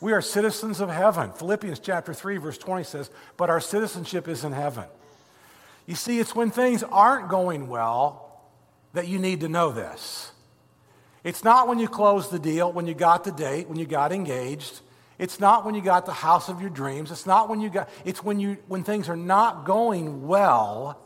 We 0.00 0.14
are 0.14 0.22
citizens 0.22 0.80
of 0.80 0.88
heaven. 0.88 1.32
Philippians 1.32 1.78
chapter 1.80 2.14
3 2.14 2.38
verse 2.38 2.56
20 2.56 2.84
says, 2.84 3.10
"But 3.36 3.50
our 3.50 3.60
citizenship 3.60 4.28
is 4.28 4.44
in 4.44 4.52
heaven." 4.52 4.86
You 5.84 5.94
see, 5.94 6.20
it's 6.20 6.34
when 6.34 6.50
things 6.50 6.82
aren't 6.82 7.28
going 7.28 7.68
well 7.68 8.30
that 8.94 9.08
you 9.08 9.18
need 9.18 9.40
to 9.40 9.48
know 9.50 9.72
this. 9.72 10.32
It's 11.22 11.44
not 11.44 11.68
when 11.68 11.78
you 11.78 11.86
close 11.86 12.30
the 12.30 12.38
deal, 12.38 12.72
when 12.72 12.86
you 12.86 12.94
got 12.94 13.24
the 13.24 13.30
date, 13.30 13.68
when 13.68 13.78
you 13.78 13.84
got 13.84 14.12
engaged. 14.12 14.80
It's 15.18 15.40
not 15.40 15.64
when 15.64 15.74
you 15.74 15.80
got 15.80 16.06
the 16.06 16.12
house 16.12 16.48
of 16.48 16.60
your 16.60 16.70
dreams. 16.70 17.10
It's 17.10 17.26
not 17.26 17.48
when 17.48 17.60
you 17.60 17.70
got, 17.70 17.88
it's 18.04 18.22
when, 18.22 18.38
you, 18.38 18.56
when 18.68 18.84
things 18.84 19.08
are 19.08 19.16
not 19.16 19.64
going 19.64 20.26
well 20.28 20.98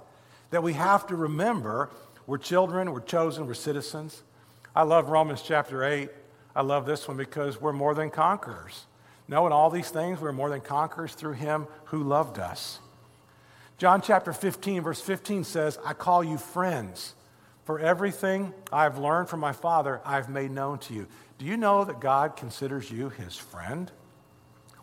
that 0.50 0.62
we 0.62 0.74
have 0.74 1.06
to 1.06 1.16
remember 1.16 1.90
we're 2.26 2.38
children, 2.38 2.92
we're 2.92 3.00
chosen, 3.00 3.46
we're 3.46 3.54
citizens. 3.54 4.22
I 4.76 4.82
love 4.82 5.08
Romans 5.08 5.42
chapter 5.42 5.84
8. 5.84 6.08
I 6.54 6.62
love 6.62 6.86
this 6.86 7.08
one 7.08 7.16
because 7.16 7.60
we're 7.60 7.72
more 7.72 7.94
than 7.94 8.10
conquerors. 8.10 8.86
No, 9.26 9.46
in 9.46 9.52
all 9.52 9.70
these 9.70 9.90
things, 9.90 10.20
we're 10.20 10.32
more 10.32 10.50
than 10.50 10.60
conquerors 10.60 11.14
through 11.14 11.32
him 11.32 11.66
who 11.86 12.02
loved 12.02 12.38
us. 12.38 12.78
John 13.78 14.02
chapter 14.02 14.32
15, 14.32 14.82
verse 14.82 15.00
15 15.00 15.44
says, 15.44 15.78
I 15.84 15.94
call 15.94 16.22
you 16.22 16.38
friends, 16.38 17.14
for 17.64 17.80
everything 17.80 18.52
I've 18.72 18.98
learned 18.98 19.28
from 19.28 19.40
my 19.40 19.52
Father, 19.52 20.00
I've 20.04 20.28
made 20.28 20.50
known 20.50 20.78
to 20.80 20.94
you. 20.94 21.06
Do 21.38 21.46
you 21.46 21.56
know 21.56 21.84
that 21.84 22.00
God 22.00 22.36
considers 22.36 22.90
you 22.90 23.08
his 23.08 23.36
friend? 23.36 23.90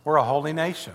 We're 0.10 0.16
a 0.16 0.24
holy 0.24 0.54
nation. 0.54 0.94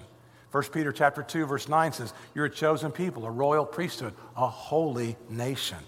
1 0.50 0.62
Peter 0.72 0.90
chapter 0.90 1.22
2 1.22 1.46
verse 1.46 1.68
9 1.68 1.92
says, 1.92 2.12
"You're 2.34 2.46
a 2.46 2.50
chosen 2.50 2.90
people, 2.90 3.24
a 3.24 3.30
royal 3.30 3.64
priesthood, 3.64 4.12
a 4.36 4.48
holy 4.48 5.16
nation. 5.28 5.78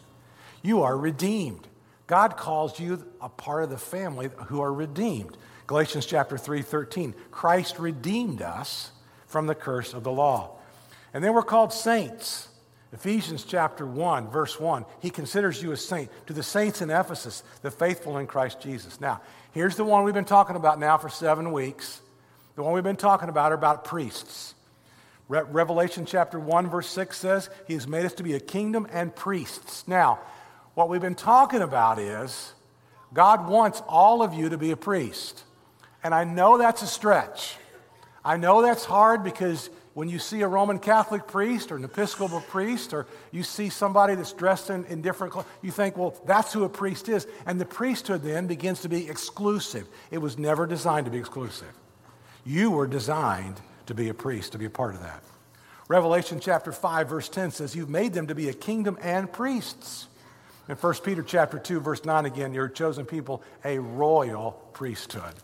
You 0.62 0.84
are 0.84 0.96
redeemed. 0.96 1.66
God 2.06 2.36
calls 2.36 2.78
you 2.78 3.04
a 3.20 3.28
part 3.28 3.64
of 3.64 3.70
the 3.70 3.78
family 3.78 4.30
who 4.46 4.60
are 4.60 4.72
redeemed." 4.72 5.36
Galatians 5.66 6.06
chapter 6.06 6.38
3:13, 6.38 7.16
Christ 7.32 7.80
redeemed 7.80 8.42
us 8.42 8.92
from 9.26 9.48
the 9.48 9.56
curse 9.56 9.92
of 9.92 10.04
the 10.04 10.12
law. 10.12 10.50
And 11.12 11.24
then 11.24 11.34
we're 11.34 11.42
called 11.42 11.72
saints. 11.72 12.46
Ephesians 12.92 13.42
chapter 13.42 13.84
1, 13.84 14.30
verse 14.30 14.60
1, 14.60 14.86
he 15.00 15.10
considers 15.10 15.60
you 15.64 15.72
a 15.72 15.76
saint. 15.76 16.12
To 16.28 16.32
the 16.32 16.44
saints 16.44 16.80
in 16.80 16.90
Ephesus, 16.90 17.42
the 17.62 17.72
faithful 17.72 18.18
in 18.18 18.28
Christ 18.28 18.60
Jesus. 18.60 19.00
Now, 19.00 19.20
here's 19.50 19.74
the 19.74 19.82
one 19.82 20.04
we've 20.04 20.14
been 20.14 20.24
talking 20.24 20.54
about 20.54 20.78
now 20.78 20.96
for 20.96 21.08
seven 21.08 21.50
weeks. 21.50 22.02
The 22.56 22.62
one 22.62 22.72
we've 22.72 22.82
been 22.82 22.96
talking 22.96 23.28
about 23.28 23.52
are 23.52 23.54
about 23.54 23.84
priests. 23.84 24.54
Re- 25.28 25.42
Revelation 25.42 26.06
chapter 26.06 26.40
1, 26.40 26.68
verse 26.70 26.88
6 26.88 27.16
says, 27.16 27.50
He 27.68 27.74
has 27.74 27.86
made 27.86 28.06
us 28.06 28.14
to 28.14 28.22
be 28.22 28.34
a 28.34 28.40
kingdom 28.40 28.86
and 28.90 29.14
priests. 29.14 29.86
Now, 29.86 30.20
what 30.74 30.88
we've 30.88 31.00
been 31.00 31.14
talking 31.14 31.60
about 31.60 31.98
is 31.98 32.54
God 33.12 33.46
wants 33.46 33.82
all 33.86 34.22
of 34.22 34.32
you 34.32 34.48
to 34.48 34.58
be 34.58 34.70
a 34.70 34.76
priest. 34.76 35.44
And 36.02 36.14
I 36.14 36.24
know 36.24 36.56
that's 36.56 36.80
a 36.80 36.86
stretch. 36.86 37.56
I 38.24 38.38
know 38.38 38.62
that's 38.62 38.86
hard 38.86 39.22
because 39.22 39.68
when 39.92 40.08
you 40.08 40.18
see 40.18 40.40
a 40.40 40.48
Roman 40.48 40.78
Catholic 40.78 41.26
priest 41.26 41.70
or 41.70 41.76
an 41.76 41.84
Episcopal 41.84 42.40
priest, 42.40 42.94
or 42.94 43.06
you 43.32 43.42
see 43.42 43.68
somebody 43.68 44.14
that's 44.14 44.32
dressed 44.32 44.70
in, 44.70 44.84
in 44.86 45.02
different 45.02 45.32
clothes, 45.32 45.46
you 45.62 45.70
think, 45.70 45.96
well, 45.96 46.14
that's 46.26 46.52
who 46.54 46.64
a 46.64 46.68
priest 46.68 47.08
is. 47.08 47.26
And 47.44 47.60
the 47.60 47.66
priesthood 47.66 48.22
then 48.22 48.46
begins 48.46 48.80
to 48.80 48.88
be 48.88 49.08
exclusive. 49.08 49.86
It 50.10 50.18
was 50.18 50.38
never 50.38 50.66
designed 50.66 51.04
to 51.04 51.10
be 51.10 51.18
exclusive. 51.18 51.68
You 52.46 52.70
were 52.70 52.86
designed 52.86 53.60
to 53.86 53.94
be 53.94 54.08
a 54.08 54.14
priest, 54.14 54.52
to 54.52 54.58
be 54.58 54.66
a 54.66 54.70
part 54.70 54.94
of 54.94 55.02
that. 55.02 55.22
Revelation 55.88 56.40
chapter 56.40 56.72
5, 56.72 57.08
verse 57.08 57.28
10 57.28 57.50
says, 57.50 57.74
You've 57.74 57.90
made 57.90 58.12
them 58.12 58.28
to 58.28 58.34
be 58.34 58.48
a 58.48 58.52
kingdom 58.52 58.96
and 59.02 59.30
priests. 59.30 60.06
In 60.68 60.76
1 60.76 60.94
Peter 61.04 61.22
chapter 61.22 61.58
2, 61.58 61.80
verse 61.80 62.04
9 62.04 62.24
again, 62.24 62.52
you're 62.54 62.68
chosen 62.68 63.04
people, 63.04 63.42
a 63.64 63.78
royal 63.78 64.52
priesthood. 64.72 65.34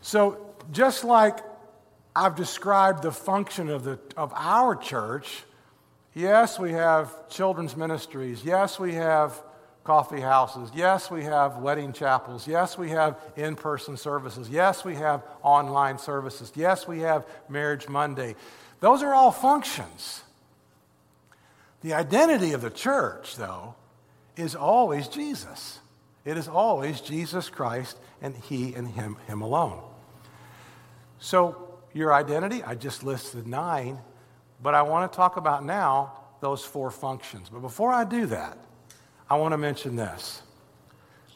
So 0.00 0.54
just 0.72 1.04
like 1.04 1.38
I've 2.14 2.36
described 2.36 3.02
the 3.02 3.12
function 3.12 3.68
of, 3.68 3.84
the, 3.84 3.98
of 4.16 4.32
our 4.34 4.74
church. 4.74 5.44
Yes, 6.14 6.58
we 6.58 6.72
have 6.72 7.28
children's 7.28 7.76
ministries. 7.76 8.44
Yes, 8.44 8.78
we 8.78 8.94
have 8.94 9.40
coffee 9.84 10.20
houses. 10.20 10.70
Yes, 10.74 11.10
we 11.10 11.24
have 11.24 11.58
wedding 11.58 11.92
chapels. 11.92 12.46
Yes, 12.46 12.76
we 12.76 12.90
have 12.90 13.18
in 13.36 13.56
person 13.56 13.96
services. 13.96 14.48
Yes, 14.48 14.84
we 14.84 14.94
have 14.96 15.22
online 15.42 15.98
services. 15.98 16.52
Yes, 16.54 16.86
we 16.86 17.00
have 17.00 17.26
Marriage 17.48 17.88
Monday. 17.88 18.36
Those 18.80 19.02
are 19.02 19.14
all 19.14 19.32
functions. 19.32 20.22
The 21.82 21.94
identity 21.94 22.52
of 22.52 22.60
the 22.60 22.70
church, 22.70 23.36
though, 23.36 23.74
is 24.36 24.54
always 24.54 25.08
Jesus. 25.08 25.78
It 26.24 26.36
is 26.36 26.48
always 26.48 27.00
Jesus 27.00 27.48
Christ 27.48 27.98
and 28.20 28.36
He 28.36 28.74
and 28.74 28.88
Him, 28.88 29.16
Him 29.26 29.40
alone. 29.40 29.82
So, 31.18 31.70
your 31.92 32.12
identity. 32.12 32.62
I 32.62 32.74
just 32.74 33.02
listed 33.02 33.46
nine, 33.46 33.98
but 34.62 34.74
I 34.74 34.82
want 34.82 35.10
to 35.10 35.16
talk 35.16 35.36
about 35.36 35.64
now 35.64 36.12
those 36.40 36.64
four 36.64 36.90
functions. 36.90 37.48
But 37.50 37.60
before 37.60 37.92
I 37.92 38.04
do 38.04 38.26
that, 38.26 38.58
I 39.30 39.36
want 39.36 39.52
to 39.52 39.58
mention 39.58 39.94
this. 39.94 40.42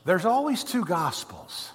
There's 0.05 0.25
always 0.25 0.65
two 0.65 0.85
gospels, 0.85 1.71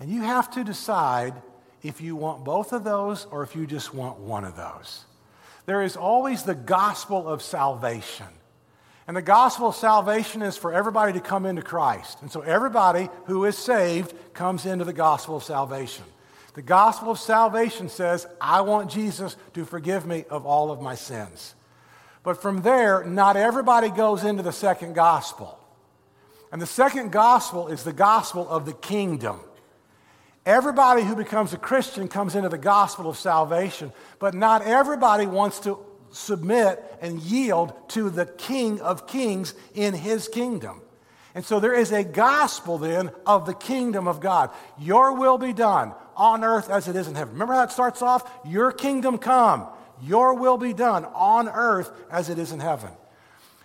and 0.00 0.10
you 0.10 0.22
have 0.22 0.50
to 0.52 0.64
decide 0.64 1.34
if 1.82 2.00
you 2.00 2.16
want 2.16 2.44
both 2.44 2.72
of 2.72 2.82
those 2.82 3.26
or 3.26 3.42
if 3.42 3.54
you 3.54 3.66
just 3.66 3.94
want 3.94 4.18
one 4.18 4.44
of 4.44 4.56
those. 4.56 5.04
There 5.66 5.82
is 5.82 5.96
always 5.96 6.42
the 6.42 6.54
gospel 6.54 7.28
of 7.28 7.42
salvation. 7.42 8.26
And 9.06 9.16
the 9.16 9.22
gospel 9.22 9.68
of 9.68 9.76
salvation 9.76 10.42
is 10.42 10.56
for 10.56 10.72
everybody 10.72 11.12
to 11.12 11.20
come 11.20 11.46
into 11.46 11.62
Christ. 11.62 12.22
And 12.22 12.30
so 12.30 12.40
everybody 12.40 13.08
who 13.26 13.44
is 13.44 13.56
saved 13.56 14.14
comes 14.34 14.66
into 14.66 14.84
the 14.84 14.92
gospel 14.92 15.36
of 15.36 15.44
salvation. 15.44 16.04
The 16.54 16.62
gospel 16.62 17.10
of 17.10 17.18
salvation 17.18 17.88
says, 17.88 18.26
I 18.40 18.62
want 18.62 18.90
Jesus 18.90 19.36
to 19.54 19.64
forgive 19.64 20.06
me 20.06 20.24
of 20.30 20.46
all 20.46 20.70
of 20.70 20.80
my 20.80 20.94
sins. 20.94 21.54
But 22.26 22.42
from 22.42 22.62
there, 22.62 23.04
not 23.04 23.36
everybody 23.36 23.88
goes 23.88 24.24
into 24.24 24.42
the 24.42 24.50
second 24.50 24.94
gospel. 24.96 25.60
And 26.50 26.60
the 26.60 26.66
second 26.66 27.12
gospel 27.12 27.68
is 27.68 27.84
the 27.84 27.92
gospel 27.92 28.48
of 28.48 28.66
the 28.66 28.72
kingdom. 28.72 29.38
Everybody 30.44 31.04
who 31.04 31.14
becomes 31.14 31.52
a 31.52 31.56
Christian 31.56 32.08
comes 32.08 32.34
into 32.34 32.48
the 32.48 32.58
gospel 32.58 33.08
of 33.08 33.16
salvation, 33.16 33.92
but 34.18 34.34
not 34.34 34.62
everybody 34.62 35.24
wants 35.24 35.60
to 35.60 35.78
submit 36.10 36.82
and 37.00 37.20
yield 37.20 37.72
to 37.90 38.10
the 38.10 38.26
King 38.26 38.80
of 38.80 39.06
Kings 39.06 39.54
in 39.72 39.94
his 39.94 40.26
kingdom. 40.26 40.82
And 41.32 41.44
so 41.44 41.60
there 41.60 41.74
is 41.74 41.92
a 41.92 42.02
gospel 42.02 42.76
then 42.76 43.12
of 43.24 43.46
the 43.46 43.54
kingdom 43.54 44.08
of 44.08 44.18
God. 44.18 44.50
Your 44.80 45.12
will 45.12 45.38
be 45.38 45.52
done 45.52 45.94
on 46.16 46.42
earth 46.42 46.70
as 46.70 46.88
it 46.88 46.96
is 46.96 47.06
in 47.06 47.14
heaven. 47.14 47.34
Remember 47.34 47.54
how 47.54 47.62
it 47.62 47.70
starts 47.70 48.02
off? 48.02 48.28
Your 48.44 48.72
kingdom 48.72 49.16
come, 49.16 49.68
your 50.02 50.34
will 50.34 50.58
be 50.58 50.72
done 50.72 51.04
on 51.06 51.48
earth 51.48 51.90
as 52.10 52.28
it 52.28 52.38
is 52.38 52.52
in 52.52 52.60
heaven. 52.60 52.90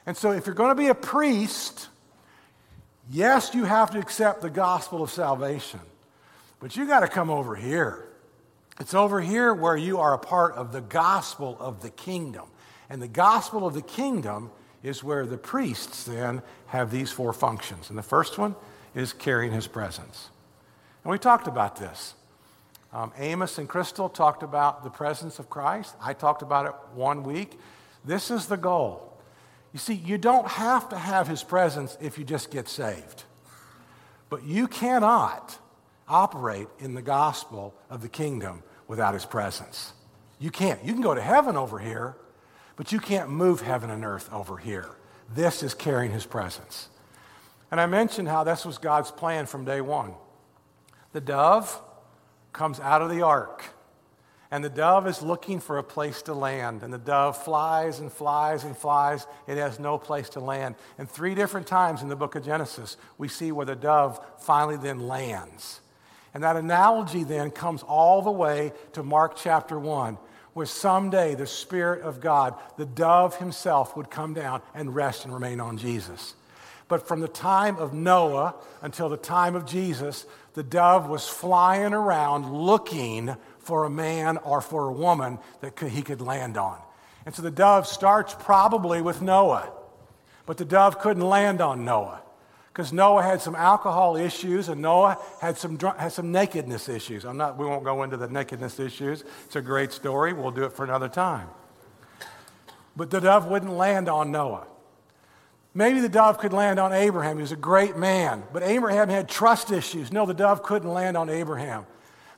And 0.05 0.17
so 0.17 0.31
if 0.31 0.45
you're 0.45 0.55
going 0.55 0.69
to 0.69 0.75
be 0.75 0.87
a 0.87 0.95
priest, 0.95 1.89
yes, 3.09 3.53
you 3.53 3.65
have 3.65 3.91
to 3.91 3.99
accept 3.99 4.41
the 4.41 4.49
gospel 4.49 5.03
of 5.03 5.11
salvation, 5.11 5.81
but 6.59 6.75
you 6.75 6.87
got 6.87 7.01
to 7.01 7.07
come 7.07 7.29
over 7.29 7.55
here. 7.55 8.07
It's 8.79 8.93
over 8.93 9.21
here 9.21 9.53
where 9.53 9.77
you 9.77 9.99
are 9.99 10.13
a 10.13 10.19
part 10.19 10.55
of 10.55 10.71
the 10.71 10.81
gospel 10.81 11.57
of 11.59 11.81
the 11.81 11.89
kingdom. 11.89 12.45
And 12.89 13.01
the 13.01 13.07
gospel 13.07 13.67
of 13.67 13.73
the 13.73 13.81
kingdom 13.81 14.51
is 14.83 15.03
where 15.03 15.25
the 15.25 15.37
priests 15.37 16.03
then 16.03 16.41
have 16.67 16.89
these 16.89 17.11
four 17.11 17.31
functions. 17.31 17.89
And 17.89 17.97
the 17.97 18.03
first 18.03 18.37
one 18.37 18.55
is 18.95 19.13
carrying 19.13 19.51
his 19.51 19.67
presence. 19.67 20.29
And 21.03 21.11
we 21.11 21.19
talked 21.19 21.47
about 21.47 21.75
this. 21.75 22.15
Um, 22.93 23.13
Amos 23.17 23.57
and 23.57 23.69
Crystal 23.69 24.09
talked 24.09 24.43
about 24.43 24.83
the 24.83 24.89
presence 24.89 25.39
of 25.39 25.49
Christ. 25.49 25.95
I 26.01 26.13
talked 26.13 26.41
about 26.41 26.65
it 26.65 26.73
one 26.93 27.23
week. 27.23 27.57
This 28.03 28.29
is 28.29 28.47
the 28.47 28.57
goal. 28.57 29.17
You 29.71 29.79
see, 29.79 29.93
you 29.93 30.17
don't 30.17 30.47
have 30.47 30.89
to 30.89 30.97
have 30.97 31.27
his 31.27 31.43
presence 31.43 31.97
if 32.01 32.17
you 32.17 32.25
just 32.25 32.51
get 32.51 32.67
saved. 32.67 33.23
But 34.29 34.43
you 34.43 34.67
cannot 34.67 35.57
operate 36.07 36.67
in 36.79 36.93
the 36.93 37.01
gospel 37.01 37.73
of 37.89 38.01
the 38.01 38.09
kingdom 38.09 38.63
without 38.87 39.13
his 39.13 39.25
presence. 39.25 39.93
You 40.39 40.51
can't. 40.51 40.83
You 40.83 40.91
can 40.91 41.01
go 41.01 41.13
to 41.13 41.21
heaven 41.21 41.55
over 41.55 41.79
here, 41.79 42.17
but 42.75 42.91
you 42.91 42.99
can't 42.99 43.29
move 43.29 43.61
heaven 43.61 43.89
and 43.89 44.03
earth 44.03 44.31
over 44.33 44.57
here. 44.57 44.89
This 45.33 45.63
is 45.63 45.73
carrying 45.73 46.11
his 46.11 46.25
presence. 46.25 46.89
And 47.69 47.79
I 47.79 47.85
mentioned 47.85 48.27
how 48.27 48.43
this 48.43 48.65
was 48.65 48.77
God's 48.77 49.11
plan 49.11 49.45
from 49.45 49.63
day 49.63 49.79
one. 49.79 50.13
The 51.13 51.21
dove, 51.21 51.81
comes 52.53 52.79
out 52.79 53.01
of 53.01 53.09
the 53.09 53.21
ark. 53.21 53.63
And 54.53 54.65
the 54.65 54.69
dove 54.69 55.07
is 55.07 55.21
looking 55.21 55.61
for 55.61 55.77
a 55.77 55.83
place 55.83 56.21
to 56.23 56.33
land. 56.33 56.83
And 56.83 56.93
the 56.93 56.97
dove 56.97 57.41
flies 57.41 57.99
and 57.99 58.11
flies 58.11 58.65
and 58.65 58.75
flies. 58.75 59.25
It 59.47 59.57
has 59.57 59.79
no 59.79 59.97
place 59.97 60.27
to 60.31 60.41
land. 60.41 60.75
And 60.97 61.09
three 61.09 61.35
different 61.35 61.67
times 61.67 62.01
in 62.01 62.09
the 62.09 62.17
book 62.17 62.35
of 62.35 62.43
Genesis, 62.43 62.97
we 63.17 63.29
see 63.29 63.53
where 63.53 63.65
the 63.65 63.77
dove 63.77 64.19
finally 64.39 64.75
then 64.75 65.07
lands. 65.07 65.79
And 66.33 66.43
that 66.43 66.57
analogy 66.57 67.23
then 67.23 67.49
comes 67.49 67.81
all 67.83 68.21
the 68.21 68.31
way 68.31 68.73
to 68.91 69.03
Mark 69.03 69.37
chapter 69.37 69.79
1, 69.79 70.17
where 70.53 70.65
someday 70.65 71.33
the 71.33 71.47
Spirit 71.47 72.01
of 72.01 72.19
God, 72.19 72.55
the 72.77 72.85
dove 72.85 73.37
himself, 73.37 73.95
would 73.95 74.09
come 74.09 74.33
down 74.33 74.61
and 74.73 74.93
rest 74.93 75.23
and 75.23 75.33
remain 75.33 75.61
on 75.61 75.77
Jesus. 75.77 76.35
But 76.89 77.07
from 77.07 77.21
the 77.21 77.29
time 77.29 77.77
of 77.77 77.93
Noah 77.93 78.55
until 78.81 79.07
the 79.07 79.15
time 79.15 79.55
of 79.55 79.65
Jesus, 79.65 80.25
the 80.53 80.63
dove 80.63 81.07
was 81.07 81.27
flying 81.27 81.93
around 81.93 82.51
looking 82.53 83.35
for 83.59 83.85
a 83.85 83.89
man 83.89 84.37
or 84.37 84.61
for 84.61 84.89
a 84.89 84.93
woman 84.93 85.39
that 85.61 85.75
could, 85.75 85.89
he 85.89 86.01
could 86.01 86.21
land 86.21 86.57
on. 86.57 86.77
And 87.25 87.33
so 87.35 87.41
the 87.41 87.51
dove 87.51 87.87
starts 87.87 88.35
probably 88.37 89.01
with 89.01 89.21
Noah, 89.21 89.71
but 90.45 90.57
the 90.57 90.65
dove 90.65 90.99
couldn't 90.99 91.23
land 91.27 91.61
on 91.61 91.85
Noah 91.85 92.21
because 92.73 92.93
Noah 92.93 93.21
had 93.21 93.41
some 93.41 93.55
alcohol 93.55 94.15
issues 94.15 94.69
and 94.69 94.81
Noah 94.81 95.17
had 95.41 95.57
some, 95.57 95.77
had 95.77 96.13
some 96.13 96.31
nakedness 96.31 96.87
issues. 96.87 97.25
I'm 97.25 97.37
not, 97.37 97.57
we 97.57 97.65
won't 97.65 97.83
go 97.83 98.03
into 98.03 98.17
the 98.17 98.27
nakedness 98.27 98.79
issues. 98.79 99.23
It's 99.45 99.55
a 99.55 99.61
great 99.61 99.91
story. 99.91 100.33
We'll 100.33 100.51
do 100.51 100.63
it 100.63 100.73
for 100.73 100.85
another 100.85 101.09
time. 101.09 101.47
But 102.95 103.09
the 103.09 103.19
dove 103.19 103.45
wouldn't 103.45 103.73
land 103.73 104.09
on 104.09 104.31
Noah. 104.31 104.67
Maybe 105.73 106.01
the 106.01 106.09
dove 106.09 106.37
could 106.37 106.51
land 106.51 106.79
on 106.79 106.91
Abraham. 106.91 107.37
He 107.37 107.41
was 107.41 107.53
a 107.53 107.57
great 107.57 107.95
man. 107.95 108.43
But 108.51 108.63
Abraham 108.63 109.07
had 109.07 109.29
trust 109.29 109.71
issues. 109.71 110.11
No, 110.11 110.25
the 110.25 110.33
dove 110.33 110.63
couldn't 110.63 110.91
land 110.91 111.15
on 111.15 111.29
Abraham. 111.29 111.85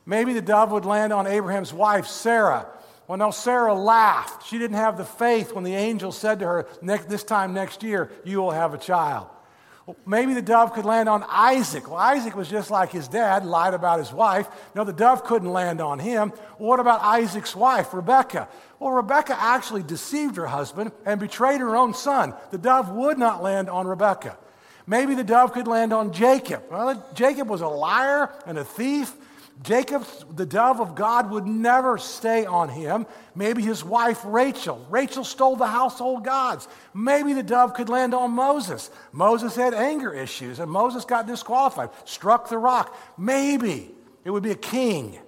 Maybe 0.06 0.34
the 0.34 0.42
dove 0.42 0.72
would 0.72 0.86
land 0.86 1.12
on 1.12 1.26
Abraham's 1.26 1.74
wife, 1.74 2.06
Sarah. 2.06 2.68
Well, 3.08 3.18
no, 3.18 3.32
Sarah 3.32 3.74
laughed. 3.74 4.48
She 4.48 4.60
didn't 4.60 4.78
have 4.78 4.98
the 4.98 5.06
faith 5.06 5.54
when 5.54 5.64
the 5.64 5.76
angel 5.76 6.12
said 6.12 6.40
to 6.40 6.46
her, 6.46 6.68
This 6.82 7.24
time 7.24 7.54
next 7.54 7.84
year, 7.84 8.12
you 8.24 8.40
will 8.42 8.52
have 8.52 8.74
a 8.74 8.78
child. 8.78 9.28
Maybe 10.06 10.34
the 10.34 10.42
dove 10.42 10.74
could 10.74 10.86
land 10.86 11.10
on 11.10 11.26
Isaac. 11.28 11.90
Well, 11.90 11.98
Isaac 11.98 12.36
was 12.36 12.50
just 12.50 12.72
like 12.72 12.92
his 12.92 13.10
dad, 13.10 13.46
lied 13.46 13.74
about 13.74 14.00
his 14.00 14.14
wife. 14.14 14.48
No, 14.76 14.86
the 14.86 14.94
dove 14.94 15.26
couldn't 15.26 15.52
land 15.52 15.82
on 15.82 16.00
him. 16.00 16.32
Well, 16.58 16.70
what 16.70 16.80
about 16.80 17.02
Isaac's 17.02 17.54
wife, 17.54 17.94
Rebecca? 17.94 18.48
Well, 18.80 18.92
Rebecca 18.92 19.36
actually 19.38 19.84
deceived 19.84 20.38
her 20.38 20.48
husband 20.48 20.94
and 21.06 21.20
betrayed 21.20 21.60
her 21.60 21.76
own 21.76 21.94
son. 21.94 22.34
The 22.52 22.58
dove 22.58 22.92
would 22.92 23.18
not 23.18 23.44
land 23.44 23.70
on 23.70 23.86
Rebecca. 23.86 24.38
Maybe 24.88 25.16
the 25.16 25.24
dove 25.24 25.54
could 25.54 25.68
land 25.68 25.92
on 25.92 26.14
Jacob. 26.14 26.64
Well, 26.70 27.06
Jacob 27.14 27.50
was 27.50 27.62
a 27.62 27.68
liar 27.68 28.30
and 28.46 28.58
a 28.58 28.64
thief, 28.64 29.14
Jacob, 29.62 30.06
the 30.36 30.46
dove 30.46 30.82
of 30.82 30.96
God, 30.96 31.30
would 31.30 31.46
never 31.46 31.98
stay 31.98 32.46
on 32.46 32.70
him. 32.70 33.06
Maybe 33.36 33.62
his 33.62 33.84
wife 33.84 34.22
Rachel. 34.26 34.86
Rachel 34.90 35.24
stole 35.24 35.56
the 35.56 35.68
household 35.68 36.26
gods. 36.26 36.68
Maybe 36.94 37.34
the 37.34 37.44
dove 37.44 37.74
could 37.74 37.88
land 37.88 38.14
on 38.14 38.32
Moses. 38.32 38.90
Moses 39.12 39.56
had 39.56 39.74
anger 39.74 40.14
issues 40.14 40.60
and 40.60 40.72
Moses 40.72 41.06
got 41.06 41.28
disqualified, 41.28 41.92
struck 42.04 42.50
the 42.50 42.58
rock. 42.58 42.98
Maybe 43.18 43.92
it 44.26 44.32
would 44.32 44.44
be 44.44 44.52
a 44.52 44.56
king. 44.56 45.20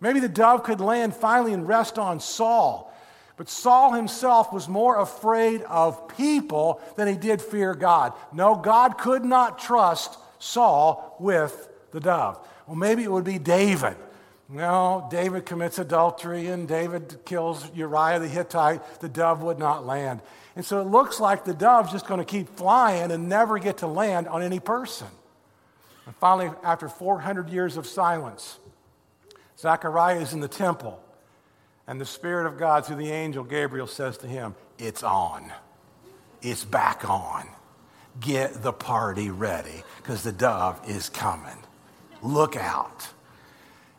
Maybe 0.00 0.20
the 0.20 0.28
dove 0.28 0.62
could 0.62 0.80
land 0.80 1.14
finally 1.14 1.52
and 1.52 1.68
rest 1.68 1.98
on 1.98 2.18
Saul. 2.18 2.90
But 3.36 3.48
Saul 3.48 3.92
himself 3.92 4.52
was 4.52 4.68
more 4.68 4.98
afraid 4.98 5.62
of 5.62 6.08
people 6.16 6.80
than 6.96 7.08
he 7.08 7.16
did 7.16 7.40
fear 7.40 7.74
God. 7.74 8.14
No, 8.32 8.54
God 8.56 8.98
could 8.98 9.24
not 9.24 9.58
trust 9.58 10.18
Saul 10.38 11.16
with 11.20 11.68
the 11.90 12.00
dove. 12.00 12.46
Well, 12.70 12.76
maybe 12.76 13.02
it 13.02 13.10
would 13.10 13.24
be 13.24 13.40
David. 13.40 13.96
No, 14.48 15.08
David 15.10 15.44
commits 15.44 15.80
adultery 15.80 16.46
and 16.46 16.68
David 16.68 17.18
kills 17.24 17.68
Uriah 17.74 18.20
the 18.20 18.28
Hittite. 18.28 19.00
The 19.00 19.08
dove 19.08 19.42
would 19.42 19.58
not 19.58 19.84
land. 19.84 20.20
And 20.54 20.64
so 20.64 20.80
it 20.80 20.84
looks 20.86 21.18
like 21.18 21.44
the 21.44 21.52
dove's 21.52 21.90
just 21.90 22.06
going 22.06 22.20
to 22.20 22.24
keep 22.24 22.48
flying 22.56 23.10
and 23.10 23.28
never 23.28 23.58
get 23.58 23.78
to 23.78 23.88
land 23.88 24.28
on 24.28 24.40
any 24.40 24.60
person. 24.60 25.08
And 26.06 26.14
finally, 26.14 26.52
after 26.62 26.88
400 26.88 27.48
years 27.48 27.76
of 27.76 27.88
silence, 27.88 28.60
Zechariah 29.58 30.20
is 30.20 30.32
in 30.32 30.38
the 30.38 30.46
temple. 30.46 31.02
And 31.88 32.00
the 32.00 32.06
Spirit 32.06 32.46
of 32.46 32.56
God, 32.56 32.86
through 32.86 32.98
the 32.98 33.10
angel 33.10 33.42
Gabriel, 33.42 33.88
says 33.88 34.16
to 34.18 34.28
him, 34.28 34.54
It's 34.78 35.02
on. 35.02 35.52
It's 36.40 36.64
back 36.64 37.10
on. 37.10 37.48
Get 38.20 38.62
the 38.62 38.72
party 38.72 39.28
ready 39.28 39.82
because 39.96 40.22
the 40.22 40.30
dove 40.30 40.80
is 40.88 41.08
coming. 41.08 41.59
Look 42.22 42.56
out. 42.56 43.08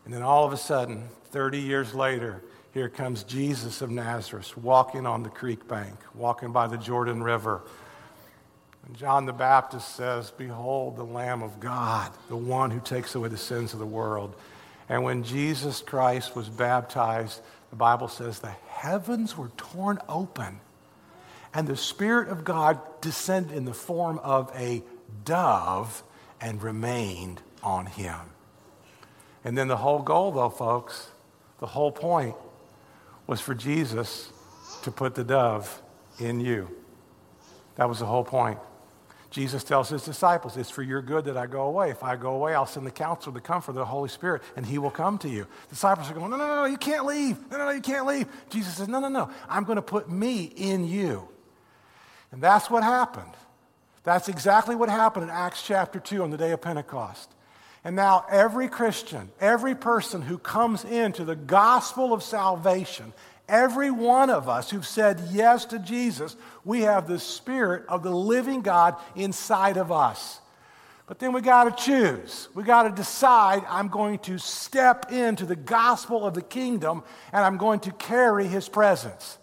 And 0.05 0.13
then 0.13 0.21
all 0.21 0.45
of 0.45 0.53
a 0.53 0.57
sudden, 0.57 1.09
30 1.25 1.59
years 1.59 1.93
later, 1.93 2.41
here 2.73 2.89
comes 2.89 3.23
Jesus 3.23 3.81
of 3.81 3.89
Nazareth 3.89 4.57
walking 4.57 5.05
on 5.05 5.23
the 5.23 5.29
creek 5.29 5.67
bank, 5.67 5.95
walking 6.13 6.51
by 6.51 6.67
the 6.67 6.77
Jordan 6.77 7.21
River. 7.21 7.61
And 8.87 8.97
John 8.97 9.25
the 9.25 9.33
Baptist 9.33 9.95
says, 9.95 10.31
Behold 10.31 10.95
the 10.95 11.03
Lamb 11.03 11.43
of 11.43 11.59
God, 11.59 12.11
the 12.29 12.37
one 12.37 12.71
who 12.71 12.79
takes 12.79 13.15
away 13.15 13.29
the 13.29 13.37
sins 13.37 13.73
of 13.73 13.79
the 13.79 13.85
world. 13.85 14.35
And 14.89 15.03
when 15.03 15.23
Jesus 15.23 15.81
Christ 15.81 16.35
was 16.35 16.49
baptized, 16.49 17.41
the 17.69 17.75
Bible 17.75 18.07
says 18.07 18.39
the 18.39 18.49
heavens 18.67 19.37
were 19.37 19.49
torn 19.57 19.99
open 20.09 20.59
and 21.53 21.67
the 21.67 21.75
Spirit 21.75 22.29
of 22.29 22.43
God 22.43 22.79
descended 23.01 23.55
in 23.55 23.65
the 23.65 23.73
form 23.73 24.19
of 24.19 24.51
a 24.55 24.83
dove 25.25 26.03
and 26.39 26.61
remained 26.63 27.41
on 27.63 27.85
him. 27.85 28.19
And 29.43 29.57
then 29.57 29.67
the 29.67 29.77
whole 29.77 30.01
goal, 30.01 30.31
though, 30.31 30.49
folks, 30.49 31.09
the 31.59 31.67
whole 31.67 31.91
point 31.91 32.35
was 33.27 33.41
for 33.41 33.55
Jesus 33.55 34.31
to 34.83 34.91
put 34.91 35.15
the 35.15 35.23
dove 35.23 35.81
in 36.19 36.39
you. 36.39 36.69
That 37.75 37.89
was 37.89 37.99
the 37.99 38.05
whole 38.05 38.23
point. 38.23 38.59
Jesus 39.29 39.63
tells 39.63 39.87
his 39.87 40.03
disciples, 40.03 40.57
It's 40.57 40.69
for 40.69 40.83
your 40.83 41.01
good 41.01 41.25
that 41.25 41.37
I 41.37 41.47
go 41.47 41.61
away. 41.61 41.89
If 41.89 42.03
I 42.03 42.17
go 42.17 42.35
away, 42.35 42.53
I'll 42.53 42.65
send 42.65 42.85
the 42.85 42.91
counselor, 42.91 43.33
the 43.33 43.39
comforter, 43.39 43.79
the 43.79 43.85
Holy 43.85 44.09
Spirit, 44.09 44.43
and 44.57 44.65
he 44.65 44.77
will 44.77 44.91
come 44.91 45.17
to 45.19 45.29
you. 45.29 45.47
The 45.69 45.75
disciples 45.75 46.11
are 46.11 46.13
going, 46.13 46.29
No, 46.29 46.37
no, 46.37 46.47
no, 46.47 46.55
no, 46.57 46.65
you 46.65 46.77
can't 46.77 47.05
leave. 47.05 47.37
No, 47.49 47.57
no, 47.57 47.65
no, 47.65 47.71
you 47.71 47.81
can't 47.81 48.05
leave. 48.05 48.27
Jesus 48.49 48.75
says, 48.75 48.89
No, 48.89 48.99
no, 48.99 49.07
no. 49.07 49.31
I'm 49.47 49.63
going 49.63 49.77
to 49.77 49.81
put 49.81 50.11
me 50.11 50.51
in 50.57 50.85
you. 50.85 51.29
And 52.31 52.43
that's 52.43 52.69
what 52.69 52.83
happened. 52.83 53.33
That's 54.03 54.27
exactly 54.27 54.75
what 54.75 54.89
happened 54.89 55.23
in 55.23 55.29
Acts 55.29 55.63
chapter 55.65 55.99
2 55.99 56.23
on 56.23 56.31
the 56.31 56.37
day 56.37 56.51
of 56.51 56.61
Pentecost. 56.61 57.33
And 57.83 57.95
now, 57.95 58.25
every 58.29 58.67
Christian, 58.67 59.31
every 59.39 59.73
person 59.73 60.21
who 60.21 60.37
comes 60.37 60.85
into 60.85 61.25
the 61.25 61.35
gospel 61.35 62.13
of 62.13 62.21
salvation, 62.21 63.11
every 63.49 63.89
one 63.89 64.29
of 64.29 64.47
us 64.47 64.69
who've 64.69 64.85
said 64.85 65.19
yes 65.31 65.65
to 65.65 65.79
Jesus, 65.79 66.35
we 66.63 66.81
have 66.81 67.07
the 67.07 67.17
Spirit 67.17 67.85
of 67.87 68.03
the 68.03 68.11
living 68.11 68.61
God 68.61 68.95
inside 69.15 69.77
of 69.77 69.91
us. 69.91 70.39
But 71.07 71.19
then 71.19 71.33
we 71.33 71.41
got 71.41 71.65
to 71.75 71.83
choose. 71.83 72.47
We 72.53 72.63
got 72.63 72.83
to 72.83 72.91
decide 72.91 73.65
I'm 73.67 73.89
going 73.89 74.19
to 74.19 74.37
step 74.37 75.11
into 75.11 75.45
the 75.45 75.57
gospel 75.57 76.25
of 76.25 76.33
the 76.35 76.41
kingdom 76.41 77.03
and 77.33 77.43
I'm 77.43 77.57
going 77.57 77.81
to 77.81 77.91
carry 77.91 78.47
his 78.47 78.69
presence. 78.69 79.37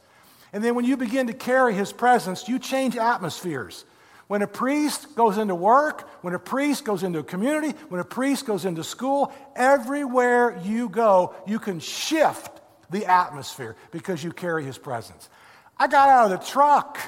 And 0.52 0.64
then 0.64 0.74
when 0.74 0.86
you 0.86 0.96
begin 0.96 1.26
to 1.26 1.34
carry 1.34 1.74
his 1.74 1.92
presence, 1.92 2.48
you 2.48 2.58
change 2.58 2.96
atmospheres. 2.96 3.84
When 4.28 4.42
a 4.42 4.46
priest 4.46 5.14
goes 5.16 5.38
into 5.38 5.54
work, 5.54 6.08
when 6.22 6.34
a 6.34 6.38
priest 6.38 6.84
goes 6.84 7.02
into 7.02 7.18
a 7.18 7.24
community, 7.24 7.76
when 7.88 8.00
a 8.00 8.04
priest 8.04 8.46
goes 8.46 8.64
into 8.64 8.84
school, 8.84 9.32
everywhere 9.56 10.60
you 10.62 10.88
go, 10.88 11.34
you 11.46 11.58
can 11.58 11.80
shift 11.80 12.60
the 12.90 13.06
atmosphere 13.06 13.76
because 13.90 14.22
you 14.22 14.32
carry 14.32 14.64
his 14.64 14.78
presence. 14.78 15.28
I 15.76 15.88
got 15.88 16.08
out 16.08 16.30
of 16.30 16.40
the 16.40 16.46
truck 16.46 16.98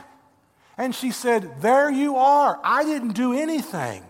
and 0.77 0.95
she 0.95 1.11
said, 1.11 1.61
There 1.61 1.91
you 1.91 2.17
are. 2.17 2.59
I 2.65 2.85
didn't 2.85 3.13
do 3.13 3.35
anything. 3.35 4.03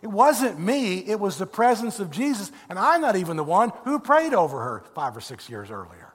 It 0.00 0.08
wasn't 0.08 0.58
me, 0.58 0.98
it 0.98 1.20
was 1.20 1.38
the 1.38 1.46
presence 1.46 2.00
of 2.00 2.10
Jesus. 2.10 2.50
And 2.68 2.78
I'm 2.78 3.00
not 3.00 3.14
even 3.14 3.36
the 3.36 3.44
one 3.44 3.72
who 3.84 4.00
prayed 4.00 4.34
over 4.34 4.58
her 4.58 4.84
five 4.94 5.16
or 5.16 5.20
six 5.20 5.48
years 5.48 5.70
earlier 5.70 6.12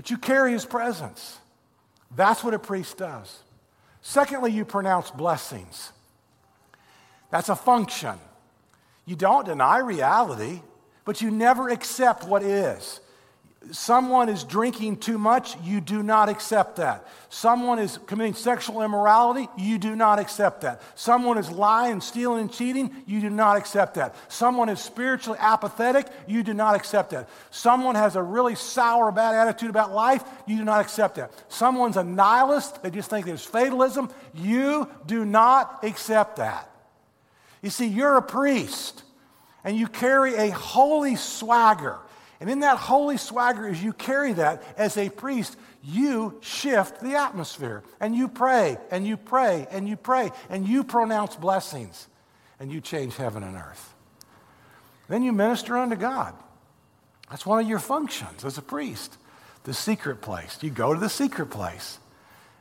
but 0.00 0.08
you 0.08 0.16
carry 0.16 0.52
his 0.52 0.64
presence. 0.64 1.38
That's 2.16 2.42
what 2.42 2.54
a 2.54 2.58
priest 2.58 2.96
does. 2.96 3.42
Secondly, 4.02 4.52
you 4.52 4.64
pronounce 4.64 5.10
blessings. 5.10 5.92
That's 7.30 7.48
a 7.48 7.56
function. 7.56 8.18
You 9.04 9.16
don't 9.16 9.46
deny 9.46 9.78
reality, 9.78 10.60
but 11.04 11.20
you 11.20 11.30
never 11.30 11.68
accept 11.68 12.24
what 12.24 12.42
is 12.42 13.00
someone 13.72 14.28
is 14.28 14.42
drinking 14.42 14.96
too 14.96 15.18
much, 15.18 15.56
you 15.62 15.80
do 15.80 16.02
not 16.02 16.28
accept 16.28 16.76
that. 16.76 17.06
Someone 17.28 17.78
is 17.78 17.98
committing 18.06 18.34
sexual 18.34 18.82
immorality, 18.82 19.48
you 19.56 19.78
do 19.78 19.94
not 19.94 20.18
accept 20.18 20.62
that. 20.62 20.80
Someone 20.94 21.36
is 21.36 21.50
lying, 21.50 22.00
stealing, 22.00 22.40
and 22.40 22.52
cheating, 22.52 22.90
you 23.06 23.20
do 23.20 23.30
not 23.30 23.56
accept 23.56 23.94
that. 23.94 24.14
Someone 24.28 24.68
is 24.68 24.80
spiritually 24.80 25.38
apathetic, 25.40 26.06
you 26.26 26.42
do 26.42 26.54
not 26.54 26.74
accept 26.74 27.10
that. 27.10 27.28
Someone 27.50 27.94
has 27.94 28.16
a 28.16 28.22
really 28.22 28.54
sour, 28.54 29.12
bad 29.12 29.34
attitude 29.34 29.70
about 29.70 29.92
life, 29.92 30.24
you 30.46 30.56
do 30.56 30.64
not 30.64 30.80
accept 30.80 31.16
that. 31.16 31.30
Someone's 31.48 31.98
a 31.98 32.04
nihilist, 32.04 32.82
they 32.82 32.90
just 32.90 33.10
think 33.10 33.26
there's 33.26 33.44
fatalism, 33.44 34.10
you 34.34 34.88
do 35.06 35.24
not 35.24 35.84
accept 35.84 36.36
that. 36.36 36.68
You 37.62 37.70
see, 37.70 37.86
you're 37.86 38.16
a 38.16 38.22
priest 38.22 39.02
and 39.64 39.76
you 39.76 39.86
carry 39.86 40.34
a 40.34 40.50
holy 40.50 41.16
swagger. 41.16 41.98
And 42.40 42.48
in 42.48 42.60
that 42.60 42.78
holy 42.78 43.18
swagger, 43.18 43.68
as 43.68 43.82
you 43.82 43.92
carry 43.92 44.32
that 44.32 44.62
as 44.78 44.96
a 44.96 45.10
priest, 45.10 45.56
you 45.84 46.38
shift 46.40 47.00
the 47.00 47.14
atmosphere 47.14 47.82
and 48.00 48.14
you 48.16 48.28
pray 48.28 48.78
and 48.90 49.06
you 49.06 49.18
pray 49.18 49.66
and 49.70 49.86
you 49.86 49.96
pray 49.96 50.30
and 50.48 50.66
you 50.66 50.82
pronounce 50.82 51.36
blessings 51.36 52.08
and 52.58 52.72
you 52.72 52.80
change 52.80 53.16
heaven 53.16 53.42
and 53.42 53.56
earth. 53.56 53.94
Then 55.08 55.22
you 55.22 55.32
minister 55.32 55.76
unto 55.76 55.96
God. 55.96 56.34
That's 57.28 57.44
one 57.44 57.60
of 57.60 57.68
your 57.68 57.78
functions 57.78 58.44
as 58.44 58.58
a 58.58 58.62
priest. 58.62 59.16
The 59.64 59.74
secret 59.74 60.22
place. 60.22 60.58
You 60.62 60.70
go 60.70 60.94
to 60.94 61.00
the 61.00 61.10
secret 61.10 61.50
place. 61.50 61.98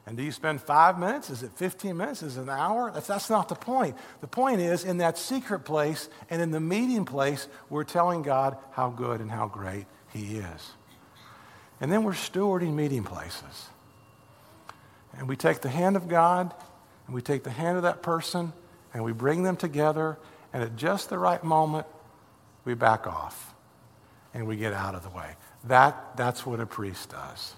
And 0.10 0.18
do 0.18 0.24
you 0.24 0.32
spend 0.32 0.60
five 0.60 0.98
minutes? 0.98 1.30
Is 1.30 1.44
it 1.44 1.52
15 1.54 1.96
minutes? 1.96 2.24
Is 2.24 2.36
it 2.36 2.42
an 2.42 2.50
hour? 2.50 2.90
That's, 2.92 3.06
that's 3.06 3.30
not 3.30 3.48
the 3.48 3.54
point. 3.54 3.96
The 4.22 4.28
point 4.28 4.60
is, 4.60 4.84
in 4.84 4.98
that 4.98 5.20
secret 5.20 5.60
place 5.60 6.10
and 6.32 6.42
in 6.42 6.50
the 6.50 6.60
meeting 6.60 7.06
place, 7.06 7.48
we're 7.70 7.84
telling 7.84 8.24
God 8.24 8.58
how 8.72 8.90
good 8.90 9.22
and 9.22 9.30
how 9.30 9.48
great 9.48 9.86
He 10.12 10.38
is. 10.38 10.72
And 11.80 11.92
then 11.92 12.04
we're 12.04 12.14
stewarding 12.14 12.74
meeting 12.74 13.04
places. 13.04 13.68
And 15.16 15.30
we 15.30 15.36
take 15.36 15.62
the 15.62 15.70
hand 15.70 15.96
of 15.96 16.08
God 16.08 16.56
and 17.06 17.14
we 17.14 17.22
take 17.22 17.44
the 17.44 17.52
hand 17.52 17.78
of 17.78 17.84
that 17.84 18.02
person 18.02 18.52
and 18.96 19.04
we 19.04 19.12
bring 19.12 19.44
them 19.44 19.58
together. 19.58 20.18
And 20.52 20.64
at 20.64 20.76
just 20.76 21.10
the 21.10 21.20
right 21.20 21.44
moment, 21.44 21.86
we 22.66 22.74
back 22.74 23.06
off 23.06 23.54
and 24.34 24.48
we 24.48 24.58
get 24.58 24.74
out 24.74 24.96
of 24.96 25.04
the 25.04 25.12
way. 25.12 25.36
That, 25.66 26.18
that's 26.18 26.48
what 26.48 26.60
a 26.60 26.66
priest 26.66 27.12
does. 27.12 27.54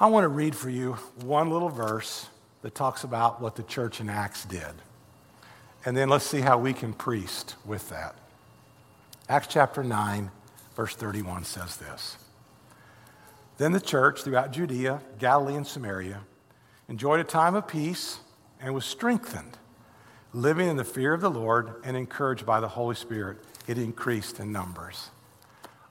I 0.00 0.06
want 0.06 0.22
to 0.22 0.28
read 0.28 0.54
for 0.54 0.70
you 0.70 0.92
one 1.24 1.50
little 1.50 1.68
verse 1.68 2.28
that 2.62 2.72
talks 2.72 3.02
about 3.02 3.40
what 3.40 3.56
the 3.56 3.64
church 3.64 4.00
in 4.00 4.08
Acts 4.08 4.44
did. 4.44 4.62
And 5.84 5.96
then 5.96 6.08
let's 6.08 6.24
see 6.24 6.40
how 6.40 6.56
we 6.56 6.72
can 6.72 6.92
priest 6.92 7.56
with 7.64 7.88
that. 7.88 8.14
Acts 9.28 9.48
chapter 9.48 9.82
9, 9.82 10.30
verse 10.76 10.94
31 10.94 11.42
says 11.42 11.78
this 11.78 12.16
Then 13.56 13.72
the 13.72 13.80
church 13.80 14.22
throughout 14.22 14.52
Judea, 14.52 15.00
Galilee, 15.18 15.56
and 15.56 15.66
Samaria 15.66 16.20
enjoyed 16.88 17.18
a 17.18 17.24
time 17.24 17.56
of 17.56 17.66
peace 17.66 18.20
and 18.60 18.74
was 18.74 18.84
strengthened, 18.84 19.58
living 20.32 20.68
in 20.68 20.76
the 20.76 20.84
fear 20.84 21.12
of 21.12 21.20
the 21.20 21.30
Lord 21.30 21.74
and 21.82 21.96
encouraged 21.96 22.46
by 22.46 22.60
the 22.60 22.68
Holy 22.68 22.94
Spirit. 22.94 23.38
It 23.66 23.78
increased 23.78 24.38
in 24.38 24.52
numbers. 24.52 25.10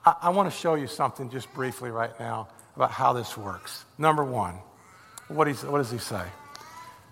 I, 0.06 0.14
I 0.22 0.28
want 0.30 0.50
to 0.50 0.58
show 0.58 0.76
you 0.76 0.86
something 0.86 1.28
just 1.28 1.52
briefly 1.52 1.90
right 1.90 2.18
now 2.18 2.48
about 2.78 2.92
how 2.92 3.12
this 3.12 3.36
works. 3.36 3.84
Number 3.98 4.22
one, 4.22 4.54
what, 5.26 5.48
what 5.64 5.78
does 5.78 5.90
he 5.90 5.98
say? 5.98 6.22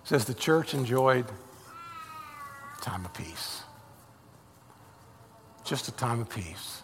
He 0.02 0.08
says 0.08 0.24
the 0.24 0.32
church 0.32 0.74
enjoyed 0.74 1.26
a 2.78 2.80
time 2.80 3.04
of 3.04 3.12
peace. 3.12 3.64
just 5.64 5.88
a 5.88 5.92
time 5.92 6.20
of 6.20 6.30
peace. 6.30 6.82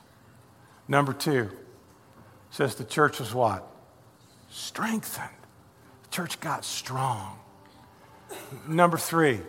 Number 0.89 1.13
two 1.13 1.49
says 2.51 2.75
the 2.75 2.85
church 2.85 3.21
was 3.21 3.33
what? 3.33 3.65
Strengthened. 4.51 5.29
The 6.03 6.09
church 6.11 6.41
got 6.41 6.65
strong. 6.65 7.39
Number 8.67 8.99
three, 8.99 9.41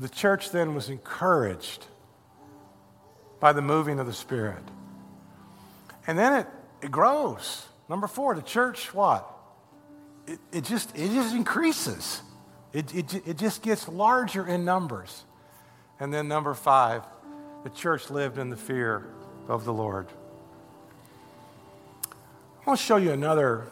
the 0.00 0.08
church 0.08 0.50
then 0.52 0.76
was 0.76 0.88
encouraged 0.88 1.86
by 3.40 3.52
the 3.52 3.62
moving 3.62 3.98
of 3.98 4.06
the 4.06 4.12
Spirit. 4.12 4.62
And 6.06 6.16
then 6.16 6.40
it, 6.40 6.46
it 6.82 6.90
grows. 6.90 7.66
Number 7.90 8.06
four, 8.06 8.36
the 8.36 8.42
church 8.42 8.94
what? 8.94 9.28
It, 10.28 10.38
it, 10.52 10.64
just, 10.64 10.96
it 10.96 11.08
just 11.08 11.34
increases. 11.34 12.22
It, 12.72 12.94
it, 12.94 13.26
it 13.26 13.36
just 13.36 13.62
gets 13.62 13.88
larger 13.88 14.46
in 14.46 14.64
numbers. 14.64 15.24
And 15.98 16.14
then 16.14 16.28
number 16.28 16.54
five, 16.54 17.02
the 17.64 17.70
church 17.70 18.08
lived 18.08 18.38
in 18.38 18.48
the 18.48 18.56
fear 18.56 19.08
of 19.48 19.64
the 19.64 19.72
Lord. 19.72 20.06
I 22.04 22.68
want 22.68 22.78
to 22.78 22.86
show 22.86 22.96
you 22.96 23.10
another 23.10 23.66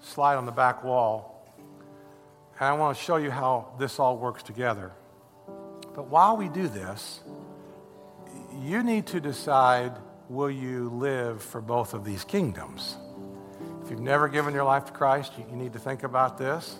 slide 0.00 0.34
on 0.34 0.44
the 0.44 0.50
back 0.50 0.82
wall. 0.82 1.54
And 2.58 2.68
I 2.68 2.72
want 2.72 2.98
to 2.98 3.02
show 3.02 3.14
you 3.14 3.30
how 3.30 3.74
this 3.78 4.00
all 4.00 4.18
works 4.18 4.42
together. 4.42 4.90
But 5.94 6.08
while 6.08 6.36
we 6.36 6.48
do 6.48 6.66
this, 6.66 7.20
you 8.60 8.82
need 8.82 9.06
to 9.06 9.20
decide 9.20 9.92
will 10.28 10.50
you 10.50 10.88
live 10.90 11.40
for 11.40 11.60
both 11.60 11.94
of 11.94 12.04
these 12.04 12.24
kingdoms? 12.24 12.96
If 13.90 13.94
you've 13.94 14.04
never 14.04 14.28
given 14.28 14.54
your 14.54 14.62
life 14.62 14.84
to 14.84 14.92
Christ, 14.92 15.32
you, 15.36 15.56
need 15.56 15.72
to 15.72 15.80
think 15.80 16.04
about 16.04 16.38
this. 16.38 16.78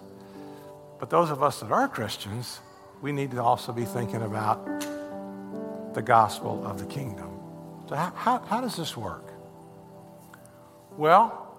But 1.00 1.10
those 1.10 1.30
of 1.30 1.42
us 1.42 1.58
that 1.58 1.72
are 1.72 1.88
Christians, 1.88 2.60
we 3.02 3.10
need 3.10 3.32
to 3.32 3.42
also 3.42 3.72
be 3.72 3.84
thinking 3.84 4.22
about 4.22 4.64
the 5.92 6.02
gospel 6.02 6.64
of 6.64 6.78
the 6.78 6.86
kingdom. 6.86 7.40
So, 7.88 7.96
how, 7.96 8.12
how, 8.14 8.38
how 8.38 8.60
does 8.60 8.76
this 8.76 8.96
work? 8.96 9.24
Well, 10.96 11.52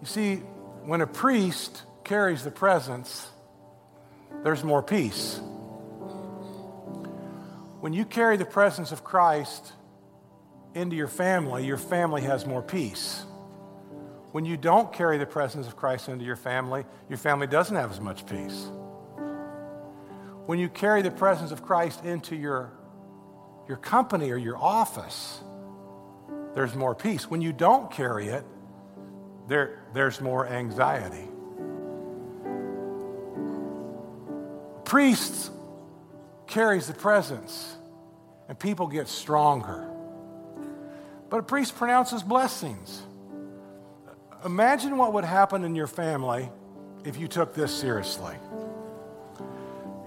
you 0.00 0.08
see, 0.08 0.38
when 0.84 1.00
a 1.00 1.06
priest 1.06 1.82
carries 2.02 2.42
the 2.42 2.50
presence, 2.50 3.30
there's 4.42 4.64
more 4.64 4.82
peace. 4.82 5.38
When 7.78 7.92
you 7.92 8.06
carry 8.06 8.36
the 8.36 8.44
presence 8.44 8.90
of 8.90 9.04
Christ 9.04 9.72
into 10.74 10.96
your 10.96 11.06
family, 11.06 11.64
your 11.64 11.78
family 11.78 12.22
has 12.22 12.44
more 12.44 12.60
peace. 12.60 13.24
When 14.32 14.46
you 14.46 14.56
don't 14.56 14.92
carry 14.92 15.18
the 15.18 15.26
presence 15.26 15.66
of 15.66 15.76
Christ 15.76 16.08
into 16.08 16.24
your 16.24 16.36
family, 16.36 16.84
your 17.10 17.18
family 17.18 17.46
doesn't 17.46 17.76
have 17.76 17.90
as 17.90 18.00
much 18.00 18.26
peace. 18.26 18.66
When 20.46 20.58
you 20.58 20.70
carry 20.70 21.02
the 21.02 21.10
presence 21.10 21.52
of 21.52 21.62
Christ 21.62 22.04
into 22.04 22.34
your, 22.34 22.72
your 23.68 23.76
company 23.76 24.30
or 24.30 24.38
your 24.38 24.56
office, 24.56 25.40
there's 26.54 26.74
more 26.74 26.94
peace. 26.94 27.30
When 27.30 27.42
you 27.42 27.52
don't 27.52 27.90
carry 27.90 28.28
it, 28.28 28.44
there, 29.48 29.82
there's 29.92 30.20
more 30.20 30.46
anxiety. 30.46 31.28
Priests 34.84 35.50
carries 36.46 36.86
the 36.86 36.94
presence, 36.94 37.76
and 38.48 38.58
people 38.58 38.86
get 38.86 39.08
stronger. 39.08 39.88
But 41.28 41.38
a 41.38 41.42
priest 41.42 41.76
pronounces 41.76 42.22
blessings. 42.22 43.02
Imagine 44.44 44.96
what 44.96 45.12
would 45.14 45.24
happen 45.24 45.64
in 45.64 45.74
your 45.74 45.86
family 45.86 46.48
if 47.04 47.16
you 47.16 47.28
took 47.28 47.54
this 47.54 47.72
seriously 47.72 48.36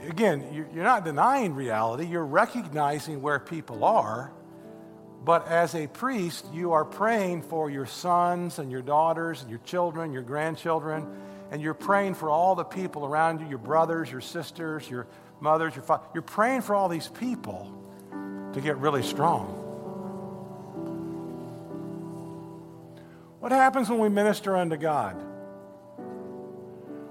again, 0.09 0.67
you're 0.73 0.83
not 0.83 1.03
denying 1.03 1.55
reality, 1.55 2.05
you're 2.05 2.25
recognizing 2.25 3.21
where 3.21 3.39
people 3.39 3.83
are. 3.83 4.31
But 5.23 5.47
as 5.47 5.73
a 5.73 5.87
priest, 5.87 6.45
you 6.53 6.73
are 6.73 6.85
praying 6.85 7.43
for 7.43 7.69
your 7.69 7.87
sons 7.87 8.59
and 8.59 8.71
your 8.71 8.83
daughters 8.83 9.41
and 9.41 9.49
your 9.49 9.59
children, 9.59 10.13
your 10.13 10.21
grandchildren, 10.21 11.07
and 11.51 11.61
you're 11.61 11.73
praying 11.73 12.13
for 12.13 12.29
all 12.29 12.53
the 12.53 12.63
people 12.63 13.05
around 13.05 13.39
you 13.39 13.47
your 13.47 13.57
brothers, 13.57 14.11
your 14.11 14.21
sisters, 14.21 14.87
your 14.87 15.07
mothers, 15.39 15.75
your 15.75 15.83
fathers. 15.83 16.07
You're 16.13 16.21
praying 16.21 16.61
for 16.61 16.75
all 16.75 16.89
these 16.89 17.07
people 17.07 17.71
to 18.53 18.61
get 18.61 18.77
really 18.77 19.03
strong. 19.03 19.64
What 23.45 23.51
happens 23.51 23.91
when 23.91 23.99
we 23.99 24.09
minister 24.09 24.57
unto 24.57 24.75
God? 24.75 25.21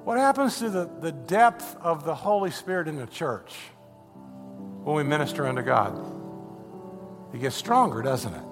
What 0.03 0.19
happens 0.19 0.59
to 0.59 0.69
the, 0.69 0.91
the 1.01 1.13
depth 1.13 1.77
of 1.81 2.05
the 2.05 2.17
Holy 2.17 2.51
Spirit 2.51 2.89
in 2.89 2.97
the 2.97 3.07
church 3.07 3.55
when 4.83 4.97
we 4.97 5.05
minister 5.05 5.47
unto 5.47 5.63
God? 5.63 5.97
It 7.33 7.41
gets 7.41 7.55
stronger, 7.55 8.03
doesn't 8.03 8.35
it? 8.35 8.43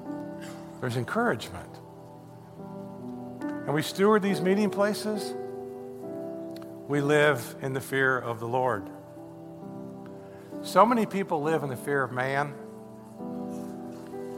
There's 0.81 0.97
encouragement. 0.97 1.81
And 3.41 3.75
we 3.75 3.83
steward 3.83 4.23
these 4.23 4.41
meeting 4.41 4.71
places. 4.71 5.35
We 6.87 7.01
live 7.01 7.57
in 7.63 7.73
the 7.73 7.81
fear 7.81 8.17
of 8.17 8.39
the 8.39 8.47
Lord. 8.47 8.89
So 10.61 10.87
many 10.87 11.05
people 11.05 11.43
live 11.43 11.65
in 11.65 11.69
the 11.69 11.77
fear 11.77 12.05
of 12.05 12.13
man. 12.13 12.55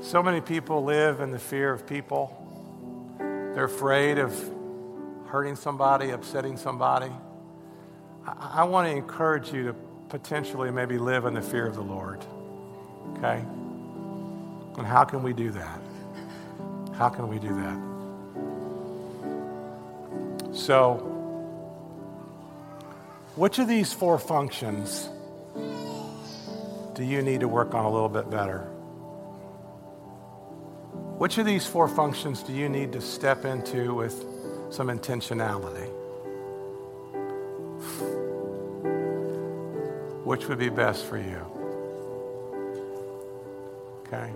So 0.00 0.22
many 0.22 0.40
people 0.40 0.82
live 0.82 1.20
in 1.20 1.30
the 1.30 1.38
fear 1.38 1.70
of 1.70 1.86
people. 1.86 2.40
They're 3.54 3.64
afraid 3.64 4.18
of 4.18 4.34
hurting 5.26 5.54
somebody, 5.54 6.10
upsetting 6.10 6.56
somebody. 6.56 7.10
I, 8.26 8.50
I 8.54 8.64
want 8.64 8.88
to 8.88 8.96
encourage 8.96 9.52
you 9.52 9.66
to 9.66 9.74
potentially 10.08 10.72
maybe 10.72 10.98
live 10.98 11.24
in 11.24 11.34
the 11.34 11.42
fear 11.42 11.64
of 11.66 11.76
the 11.76 11.82
Lord. 11.82 12.24
Okay? 13.16 13.44
And 14.76 14.84
how 14.84 15.04
can 15.04 15.22
we 15.22 15.32
do 15.32 15.52
that? 15.52 15.80
How 16.96 17.08
can 17.08 17.28
we 17.28 17.38
do 17.38 17.54
that? 17.54 17.78
So, 20.56 20.94
which 23.36 23.60
of 23.60 23.68
these 23.68 23.92
four 23.92 24.18
functions 24.18 25.08
do 26.94 27.04
you 27.04 27.22
need 27.22 27.40
to 27.40 27.48
work 27.48 27.74
on 27.74 27.84
a 27.84 27.90
little 27.90 28.08
bit 28.08 28.30
better? 28.30 28.73
Which 31.18 31.38
of 31.38 31.46
these 31.46 31.66
four 31.66 31.88
functions 31.88 32.42
do 32.42 32.52
you 32.52 32.68
need 32.68 32.92
to 32.92 33.00
step 33.00 33.44
into 33.44 33.94
with 33.94 34.24
some 34.74 34.88
intentionality. 34.88 35.88
Which 40.24 40.48
would 40.48 40.58
be 40.58 40.68
best 40.68 41.04
for 41.04 41.16
you? 41.16 41.40
Okay? 44.00 44.32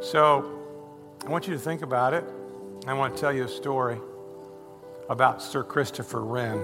So, 0.00 0.50
I 1.26 1.28
want 1.28 1.46
you 1.46 1.52
to 1.52 1.60
think 1.60 1.82
about 1.82 2.14
it. 2.14 2.24
I 2.86 2.94
want 2.94 3.14
to 3.14 3.20
tell 3.20 3.34
you 3.34 3.44
a 3.44 3.48
story 3.48 3.98
about 5.10 5.42
Sir 5.42 5.62
Christopher 5.62 6.24
Wren. 6.24 6.58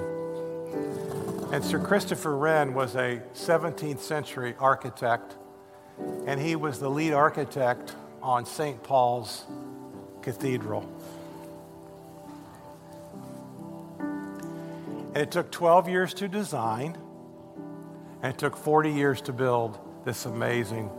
And 1.53 1.63
Sir 1.63 1.79
Christopher 1.79 2.35
Wren 2.35 2.73
was 2.73 2.95
a 2.95 3.21
17th 3.35 3.99
century 3.99 4.55
architect, 4.59 5.37
and 6.27 6.41
he 6.41 6.57
was 6.57 6.79
the 6.79 6.89
lead 6.89 7.13
architect 7.13 7.95
on 8.23 8.47
St. 8.47 8.83
Paul's 8.83 9.45
Cathedral. 10.23 10.89
And 13.99 15.17
it 15.17 15.31
took 15.31 15.51
12 15.51 15.89
years 15.89 16.15
to 16.15 16.29
design, 16.29 16.97
and 18.23 18.33
it 18.33 18.39
took 18.39 18.57
40 18.57 18.91
years 18.91 19.21
to 19.23 19.33
build 19.33 19.79
this 20.05 20.25
amazing 20.25 20.91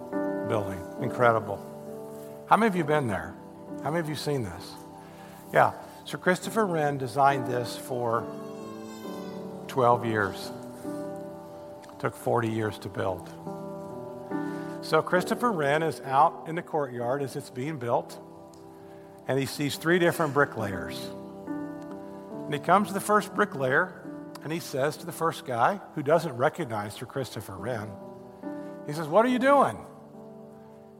building. 0.47 0.79
Incredible. 1.01 1.57
How 2.47 2.57
many 2.57 2.67
of 2.67 2.75
you 2.75 2.83
been 2.83 3.07
there? 3.07 3.33
How 3.83 3.89
many 3.89 3.99
of 3.99 4.09
you 4.09 4.15
seen 4.15 4.43
this? 4.43 4.71
Yeah. 5.51 5.73
Sir 6.05 6.17
Christopher 6.17 6.65
Wren 6.65 6.97
designed 6.97 7.47
this 7.47 7.77
for 7.77 8.25
12 9.67 10.05
years. 10.05 10.51
It 11.83 11.99
took 11.99 12.15
40 12.15 12.49
years 12.49 12.77
to 12.79 12.89
build. 12.89 13.29
So 14.83 15.01
Christopher 15.01 15.49
Wren 15.49 15.81
is 15.81 16.01
out 16.01 16.43
in 16.49 16.55
the 16.55 16.61
courtyard 16.61 17.23
as 17.23 17.37
it's 17.37 17.49
being 17.49 17.77
built, 17.77 18.19
and 19.29 19.39
he 19.39 19.45
sees 19.45 19.77
three 19.77 19.97
different 19.97 20.33
bricklayers. 20.33 20.99
And 22.43 22.53
he 22.53 22.59
comes 22.59 22.89
to 22.89 22.93
the 22.93 22.99
first 22.99 23.33
bricklayer 23.33 24.01
and 24.43 24.51
he 24.51 24.59
says 24.59 24.97
to 24.97 25.05
the 25.05 25.13
first 25.13 25.45
guy, 25.45 25.79
who 25.95 26.03
doesn't 26.03 26.35
recognize 26.35 26.95
Sir 26.95 27.05
Christopher 27.05 27.55
Wren, 27.55 27.89
he 28.85 28.91
says, 28.91 29.07
What 29.07 29.25
are 29.25 29.29
you 29.29 29.39
doing? 29.39 29.77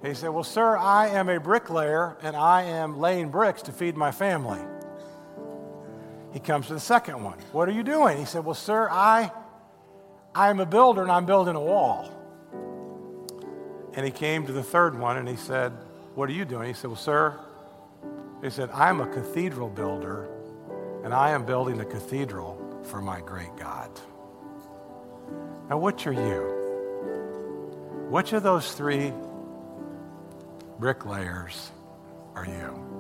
He 0.02 0.14
said, 0.14 0.30
Well, 0.30 0.46
sir, 0.46 0.78
I 0.78 1.10
am 1.10 1.28
a 1.28 1.38
bricklayer 1.38 2.16
and 2.22 2.38
I 2.38 2.64
am 2.64 3.00
laying 3.00 3.32
bricks 3.32 3.64
to 3.64 3.74
feed 3.74 3.98
my 3.98 4.12
family. 4.12 4.62
He 6.32 6.40
comes 6.40 6.68
to 6.68 6.74
the 6.74 6.80
second 6.80 7.22
one. 7.22 7.38
What 7.52 7.68
are 7.68 7.74
you 7.74 7.84
doing? 7.84 8.18
He 8.18 8.24
said, 8.24 8.46
Well, 8.46 8.56
sir, 8.56 8.88
I, 8.90 9.30
I'm 10.34 10.62
a 10.62 10.66
builder 10.66 11.02
and 11.02 11.12
I'm 11.12 11.26
building 11.26 11.58
a 11.58 11.62
wall. 11.62 12.23
And 13.96 14.06
he 14.06 14.12
came 14.12 14.46
to 14.48 14.52
the 14.52 14.64
third 14.64 14.98
one 14.98 15.18
and 15.18 15.28
he 15.28 15.36
said, 15.36 15.72
What 16.16 16.30
are 16.30 16.34
you 16.34 16.46
doing? 16.46 16.68
He 16.68 16.74
said, 16.74 16.88
Well, 16.88 16.98
sir, 16.98 17.40
he 18.42 18.50
said, 18.50 18.70
I'm 18.72 19.00
a 19.00 19.08
cathedral 19.08 19.70
builder 19.70 20.30
and 21.04 21.14
I 21.14 21.32
am 21.32 21.46
building 21.46 21.80
a 21.80 21.86
cathedral 21.86 22.82
for 22.84 23.02
my 23.02 23.22
great 23.22 23.56
God. 23.58 23.90
Now, 25.70 25.78
which 25.78 26.08
are 26.08 26.14
you? 26.14 26.62
Which 28.10 28.34
of 28.34 28.44
those 28.44 28.72
three 28.74 29.14
bricklayers 30.80 31.72
are 32.36 32.46
you? 32.46 32.94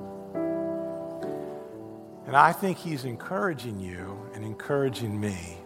And 2.25 2.37
I 2.37 2.51
think 2.53 2.77
he's 2.77 3.05
encouraging 3.05 3.79
you 3.79 4.29
and 4.33 4.45
encouraging 4.45 5.19
me 5.19 5.57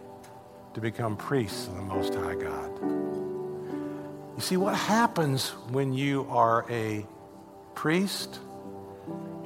to 0.74 0.80
become 0.80 1.16
priests 1.16 1.68
of 1.68 1.76
the 1.76 1.82
Most 1.82 2.14
High 2.14 2.34
God. 2.34 3.27
You 4.38 4.42
see, 4.42 4.56
what 4.56 4.76
happens 4.76 5.48
when 5.72 5.92
you 5.92 6.24
are 6.30 6.64
a 6.70 7.04
priest? 7.74 8.38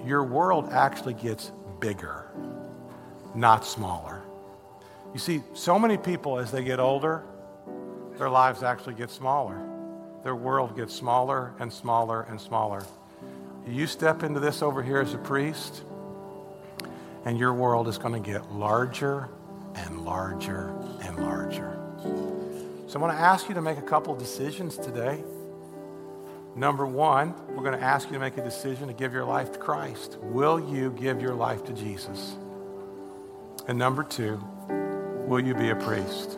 Your 0.04 0.22
world 0.22 0.68
actually 0.70 1.14
gets 1.14 1.50
bigger, 1.80 2.26
not 3.34 3.64
smaller. 3.64 4.20
You 5.14 5.18
see, 5.18 5.40
so 5.54 5.78
many 5.78 5.96
people, 5.96 6.38
as 6.38 6.50
they 6.50 6.62
get 6.62 6.78
older, 6.78 7.22
their 8.18 8.28
lives 8.28 8.62
actually 8.62 8.92
get 8.92 9.10
smaller. 9.10 9.66
Their 10.24 10.36
world 10.36 10.76
gets 10.76 10.94
smaller 10.94 11.54
and 11.58 11.72
smaller 11.72 12.24
and 12.24 12.38
smaller. 12.38 12.84
You 13.66 13.86
step 13.86 14.22
into 14.22 14.40
this 14.40 14.60
over 14.60 14.82
here 14.82 15.00
as 15.00 15.14
a 15.14 15.18
priest, 15.18 15.84
and 17.24 17.38
your 17.38 17.54
world 17.54 17.88
is 17.88 17.96
going 17.96 18.22
to 18.22 18.30
get 18.30 18.52
larger 18.52 19.30
and 19.74 20.04
larger 20.04 20.68
and 21.00 21.16
larger. 21.16 21.71
So 22.92 22.98
I 22.98 23.02
want 23.04 23.16
to 23.16 23.24
ask 23.24 23.48
you 23.48 23.54
to 23.54 23.62
make 23.62 23.78
a 23.78 23.82
couple 23.82 24.14
decisions 24.14 24.76
today. 24.76 25.24
Number 26.54 26.86
one, 26.86 27.34
we're 27.48 27.62
going 27.62 27.78
to 27.78 27.82
ask 27.82 28.08
you 28.08 28.12
to 28.12 28.18
make 28.18 28.36
a 28.36 28.44
decision 28.44 28.86
to 28.88 28.92
give 28.92 29.14
your 29.14 29.24
life 29.24 29.50
to 29.52 29.58
Christ. 29.58 30.18
Will 30.20 30.60
you 30.60 30.90
give 30.90 31.22
your 31.22 31.32
life 31.32 31.64
to 31.64 31.72
Jesus? 31.72 32.36
And 33.66 33.78
number 33.78 34.04
two, 34.04 34.38
will 35.26 35.40
you 35.40 35.54
be 35.54 35.70
a 35.70 35.74
priest? 35.74 36.36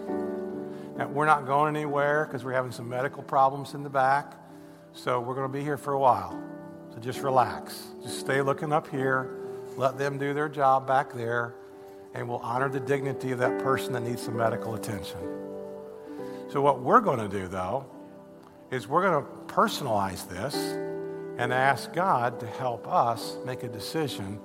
Now, 0.96 1.08
we're 1.08 1.26
not 1.26 1.44
going 1.44 1.74
anywhere 1.74 2.24
because 2.24 2.44
we're 2.44 2.52
having 2.52 2.70
some 2.70 2.88
medical 2.88 3.24
problems 3.24 3.74
in 3.74 3.82
the 3.82 3.90
back. 3.90 4.34
So 4.92 5.20
we're 5.20 5.34
going 5.34 5.50
to 5.50 5.52
be 5.52 5.64
here 5.64 5.76
for 5.76 5.94
a 5.94 5.98
while. 5.98 6.40
So 6.92 7.00
just 7.00 7.18
relax. 7.18 7.82
Just 8.00 8.20
stay 8.20 8.42
looking 8.42 8.72
up 8.72 8.86
here. 8.86 9.40
Let 9.76 9.98
them 9.98 10.18
do 10.18 10.32
their 10.32 10.48
job 10.48 10.86
back 10.86 11.14
there. 11.14 11.56
And 12.14 12.28
we'll 12.28 12.38
honor 12.38 12.68
the 12.68 12.78
dignity 12.78 13.32
of 13.32 13.40
that 13.40 13.58
person 13.58 13.92
that 13.94 14.04
needs 14.04 14.22
some 14.22 14.36
medical 14.36 14.76
attention. 14.76 15.18
So, 16.54 16.60
what 16.60 16.82
we're 16.82 17.00
going 17.00 17.18
to 17.18 17.26
do, 17.26 17.48
though, 17.48 17.84
is 18.70 18.86
we're 18.86 19.02
going 19.02 19.24
to 19.24 19.28
personalize 19.52 20.28
this 20.28 20.54
and 21.36 21.52
ask 21.52 21.92
God 21.92 22.38
to 22.38 22.46
help 22.46 22.86
us 22.86 23.38
make 23.44 23.64
a 23.64 23.68
decision 23.68 24.38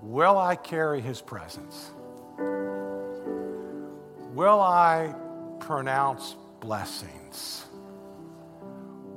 will 0.00 0.38
I 0.38 0.56
carry 0.56 1.02
his 1.02 1.20
presence? 1.20 1.90
Will 4.32 4.58
I 4.58 5.14
pronounce 5.60 6.34
blessings? 6.60 7.66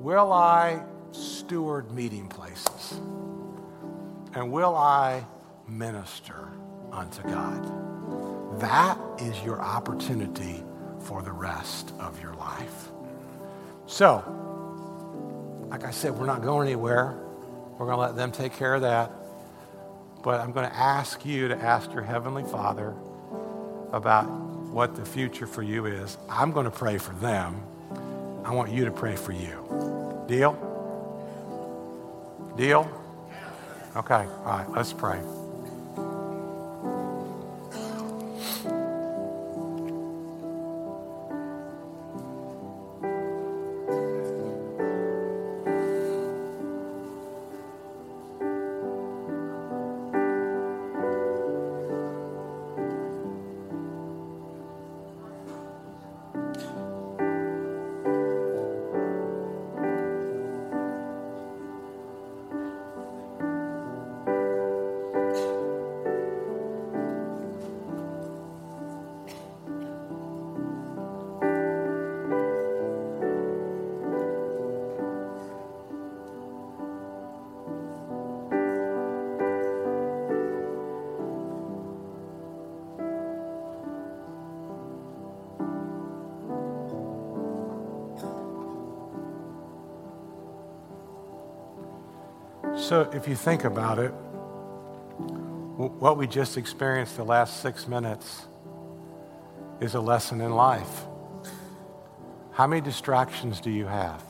Will 0.02 0.34
I 0.34 0.84
steward 1.14 1.94
meeting 1.94 2.28
places? 2.28 3.00
And 4.34 4.52
will 4.52 4.76
I 4.76 5.24
minister 5.66 6.50
unto 6.92 7.24
God? 7.24 8.60
That 8.60 8.98
is 9.18 9.42
your 9.44 9.62
opportunity 9.62 10.62
for 11.04 11.22
the 11.22 11.32
rest 11.32 11.94
of 12.00 12.22
your 12.22 12.34
life. 12.36 12.90
So, 13.86 14.24
like 15.70 15.84
I 15.84 15.92
said, 15.92 16.18
we're 16.18 16.26
not 16.26 16.42
going 16.42 16.68
anywhere. 16.68 17.16
We're 17.78 17.86
going 17.86 17.98
to 17.98 18.02
let 18.02 18.16
them 18.16 18.32
take 18.32 18.54
care 18.54 18.76
of 18.76 18.82
that. 18.82 19.12
But 20.24 20.40
I'm 20.40 20.52
going 20.52 20.70
to 20.70 20.76
ask 20.76 21.26
you 21.26 21.48
to 21.48 21.58
ask 21.58 21.92
your 21.94 22.04
Heavenly 22.04 22.44
Father 22.44 22.94
about 23.92 24.30
what 24.72 24.96
the 24.96 25.06
future 25.06 25.48
for 25.48 25.64
you 25.64 25.86
is. 25.86 26.18
I'm 26.30 26.52
going 26.52 26.66
to 26.66 26.72
pray 26.72 26.98
for 26.98 27.14
them. 27.16 27.62
I 28.44 28.54
want 28.54 28.72
you 28.72 28.86
to 28.86 28.92
pray 28.92 29.16
for 29.16 29.32
you. 29.32 30.26
Deal? 30.28 30.54
Deal? 32.56 32.90
Okay, 33.96 34.14
all 34.14 34.46
right, 34.46 34.70
let's 34.72 34.94
pray. 34.94 35.20
So, 92.92 93.10
if 93.14 93.26
you 93.26 93.36
think 93.36 93.64
about 93.64 94.00
it, 94.00 94.10
what 94.10 96.18
we 96.18 96.28
just 96.28 96.58
experienced 96.58 97.16
the 97.16 97.24
last 97.24 97.62
six 97.62 97.88
minutes 97.88 98.48
is 99.80 99.96
a 99.96 100.02
lesson 100.02 100.42
in 100.42 100.52
life. 100.52 101.06
How 102.52 102.68
many 102.68 102.82
distractions 102.82 103.62
do 103.62 103.72
you 103.72 103.86
have? 103.86 104.22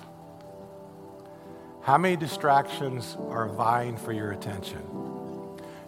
How 1.82 1.98
many 1.98 2.16
distractions 2.16 3.18
are 3.30 3.48
vying 3.48 3.98
for 3.98 4.12
your 4.12 4.32
attention? 4.32 4.84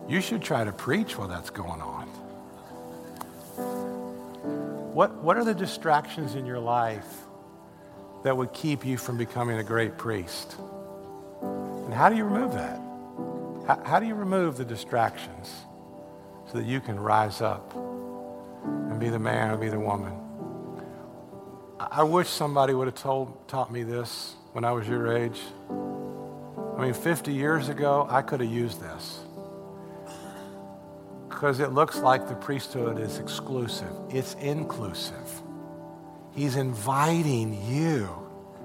You 0.10 0.20
should 0.20 0.42
try 0.42 0.64
to 0.64 0.72
preach 0.72 1.16
while 1.16 1.28
that's 1.28 1.52
going 1.52 1.80
on. 1.80 2.08
What, 4.96 5.14
what 5.18 5.38
are 5.38 5.46
the 5.46 5.54
distractions 5.54 6.34
in 6.34 6.48
your 6.48 6.60
life 6.60 7.20
that 8.24 8.36
would 8.36 8.52
keep 8.52 8.84
you 8.84 8.98
from 8.98 9.20
becoming 9.20 9.60
a 9.60 9.64
great 9.64 9.96
priest? 9.96 10.56
And 11.94 12.02
how 12.02 12.10
do 12.10 12.16
you 12.16 12.24
remove 12.24 12.54
that? 12.54 12.82
How, 13.68 13.84
how 13.86 14.00
do 14.00 14.08
you 14.08 14.16
remove 14.16 14.58
the 14.58 14.66
distractions 14.66 15.54
so 16.48 16.58
that 16.58 16.66
you 16.66 16.82
can 16.82 17.00
rise 17.00 17.40
up 17.40 17.76
and 17.76 19.00
be 19.00 19.10
the 19.10 19.20
man 19.20 19.52
or 19.52 19.58
be 19.58 19.70
the 19.70 19.80
woman? 19.80 20.12
I, 21.80 22.00
I 22.00 22.04
wish 22.04 22.30
somebody 22.30 22.74
would 22.74 22.88
have 22.88 22.96
told, 22.96 23.48
taught 23.48 23.72
me 23.72 23.84
this 23.84 24.34
when 24.54 24.64
I 24.64 24.72
was 24.72 24.88
your 24.88 25.16
age. 25.16 25.40
I 25.70 26.82
mean, 26.82 26.96
50 26.96 27.32
years 27.32 27.70
ago, 27.70 28.08
I 28.10 28.24
could 28.24 28.40
have 28.40 28.52
used 28.52 28.82
this 28.82 29.20
because 31.30 31.60
it 31.60 31.74
looks 31.74 32.00
like 32.00 32.28
the 32.28 32.34
priesthood 32.34 32.98
is 32.98 33.20
exclusive. 33.20 33.94
It's 34.10 34.34
inclusive. 34.40 35.44
He's 36.34 36.56
inviting 36.56 37.54
you 37.72 38.10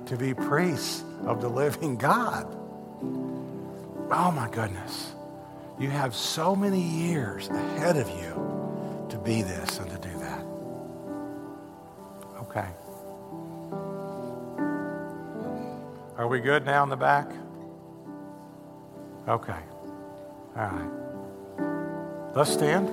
to 0.07 0.17
be 0.17 0.33
priests 0.33 1.05
of 1.27 1.43
the 1.43 1.51
living 1.51 1.97
God. 1.99 2.55
Oh 3.03 4.33
my 4.35 4.49
goodness. 4.51 5.13
You 5.79 5.91
have 5.91 6.15
so 6.15 6.57
many 6.57 6.81
years 6.81 7.49
ahead 7.49 7.97
of 7.97 8.09
you 8.11 9.07
to 9.11 9.19
be 9.19 9.43
this 9.43 9.79
and 9.79 9.91
to 9.91 9.99
do 9.99 10.19
that. 10.19 10.45
Okay. 12.43 12.67
Are 16.17 16.27
we 16.27 16.41
good 16.41 16.65
now 16.65 16.83
in 16.83 16.89
the 16.89 16.97
back? 16.97 17.31
Okay. 19.29 19.61
All 20.57 20.69
right. 20.69 22.35
Let's 22.35 22.53
stand. 22.53 22.89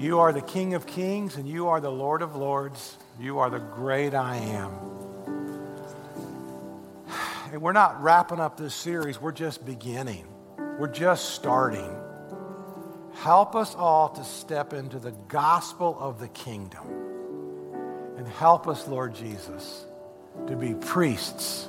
You 0.00 0.18
are 0.18 0.32
the 0.32 0.42
King 0.42 0.74
of 0.74 0.86
Kings 0.86 1.36
and 1.36 1.48
you 1.48 1.68
are 1.68 1.80
the 1.80 1.90
Lord 1.90 2.22
of 2.22 2.34
Lords. 2.34 2.96
You 3.20 3.38
are 3.38 3.50
the 3.50 3.58
great 3.58 4.14
I 4.14 4.36
am 4.36 4.97
and 7.58 7.64
we're 7.64 7.72
not 7.72 8.00
wrapping 8.00 8.38
up 8.38 8.56
this 8.56 8.72
series, 8.72 9.20
we're 9.20 9.32
just 9.32 9.66
beginning. 9.66 10.24
We're 10.78 10.86
just 10.86 11.30
starting. 11.30 11.92
Help 13.14 13.56
us 13.56 13.74
all 13.74 14.10
to 14.10 14.22
step 14.22 14.72
into 14.72 15.00
the 15.00 15.10
gospel 15.26 15.96
of 15.98 16.20
the 16.20 16.28
kingdom. 16.28 16.86
And 18.16 18.28
help 18.28 18.68
us, 18.68 18.86
Lord 18.86 19.12
Jesus, 19.12 19.84
to 20.46 20.54
be 20.54 20.74
priests 20.74 21.66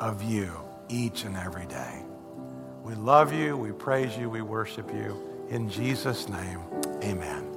of 0.00 0.22
you 0.22 0.58
each 0.88 1.24
and 1.24 1.36
every 1.36 1.66
day. 1.66 2.02
We 2.82 2.94
love 2.94 3.34
you, 3.34 3.58
we 3.58 3.72
praise 3.72 4.16
you, 4.16 4.30
we 4.30 4.40
worship 4.40 4.90
you. 4.90 5.46
In 5.50 5.68
Jesus' 5.68 6.30
name, 6.30 6.60
amen. 7.04 7.49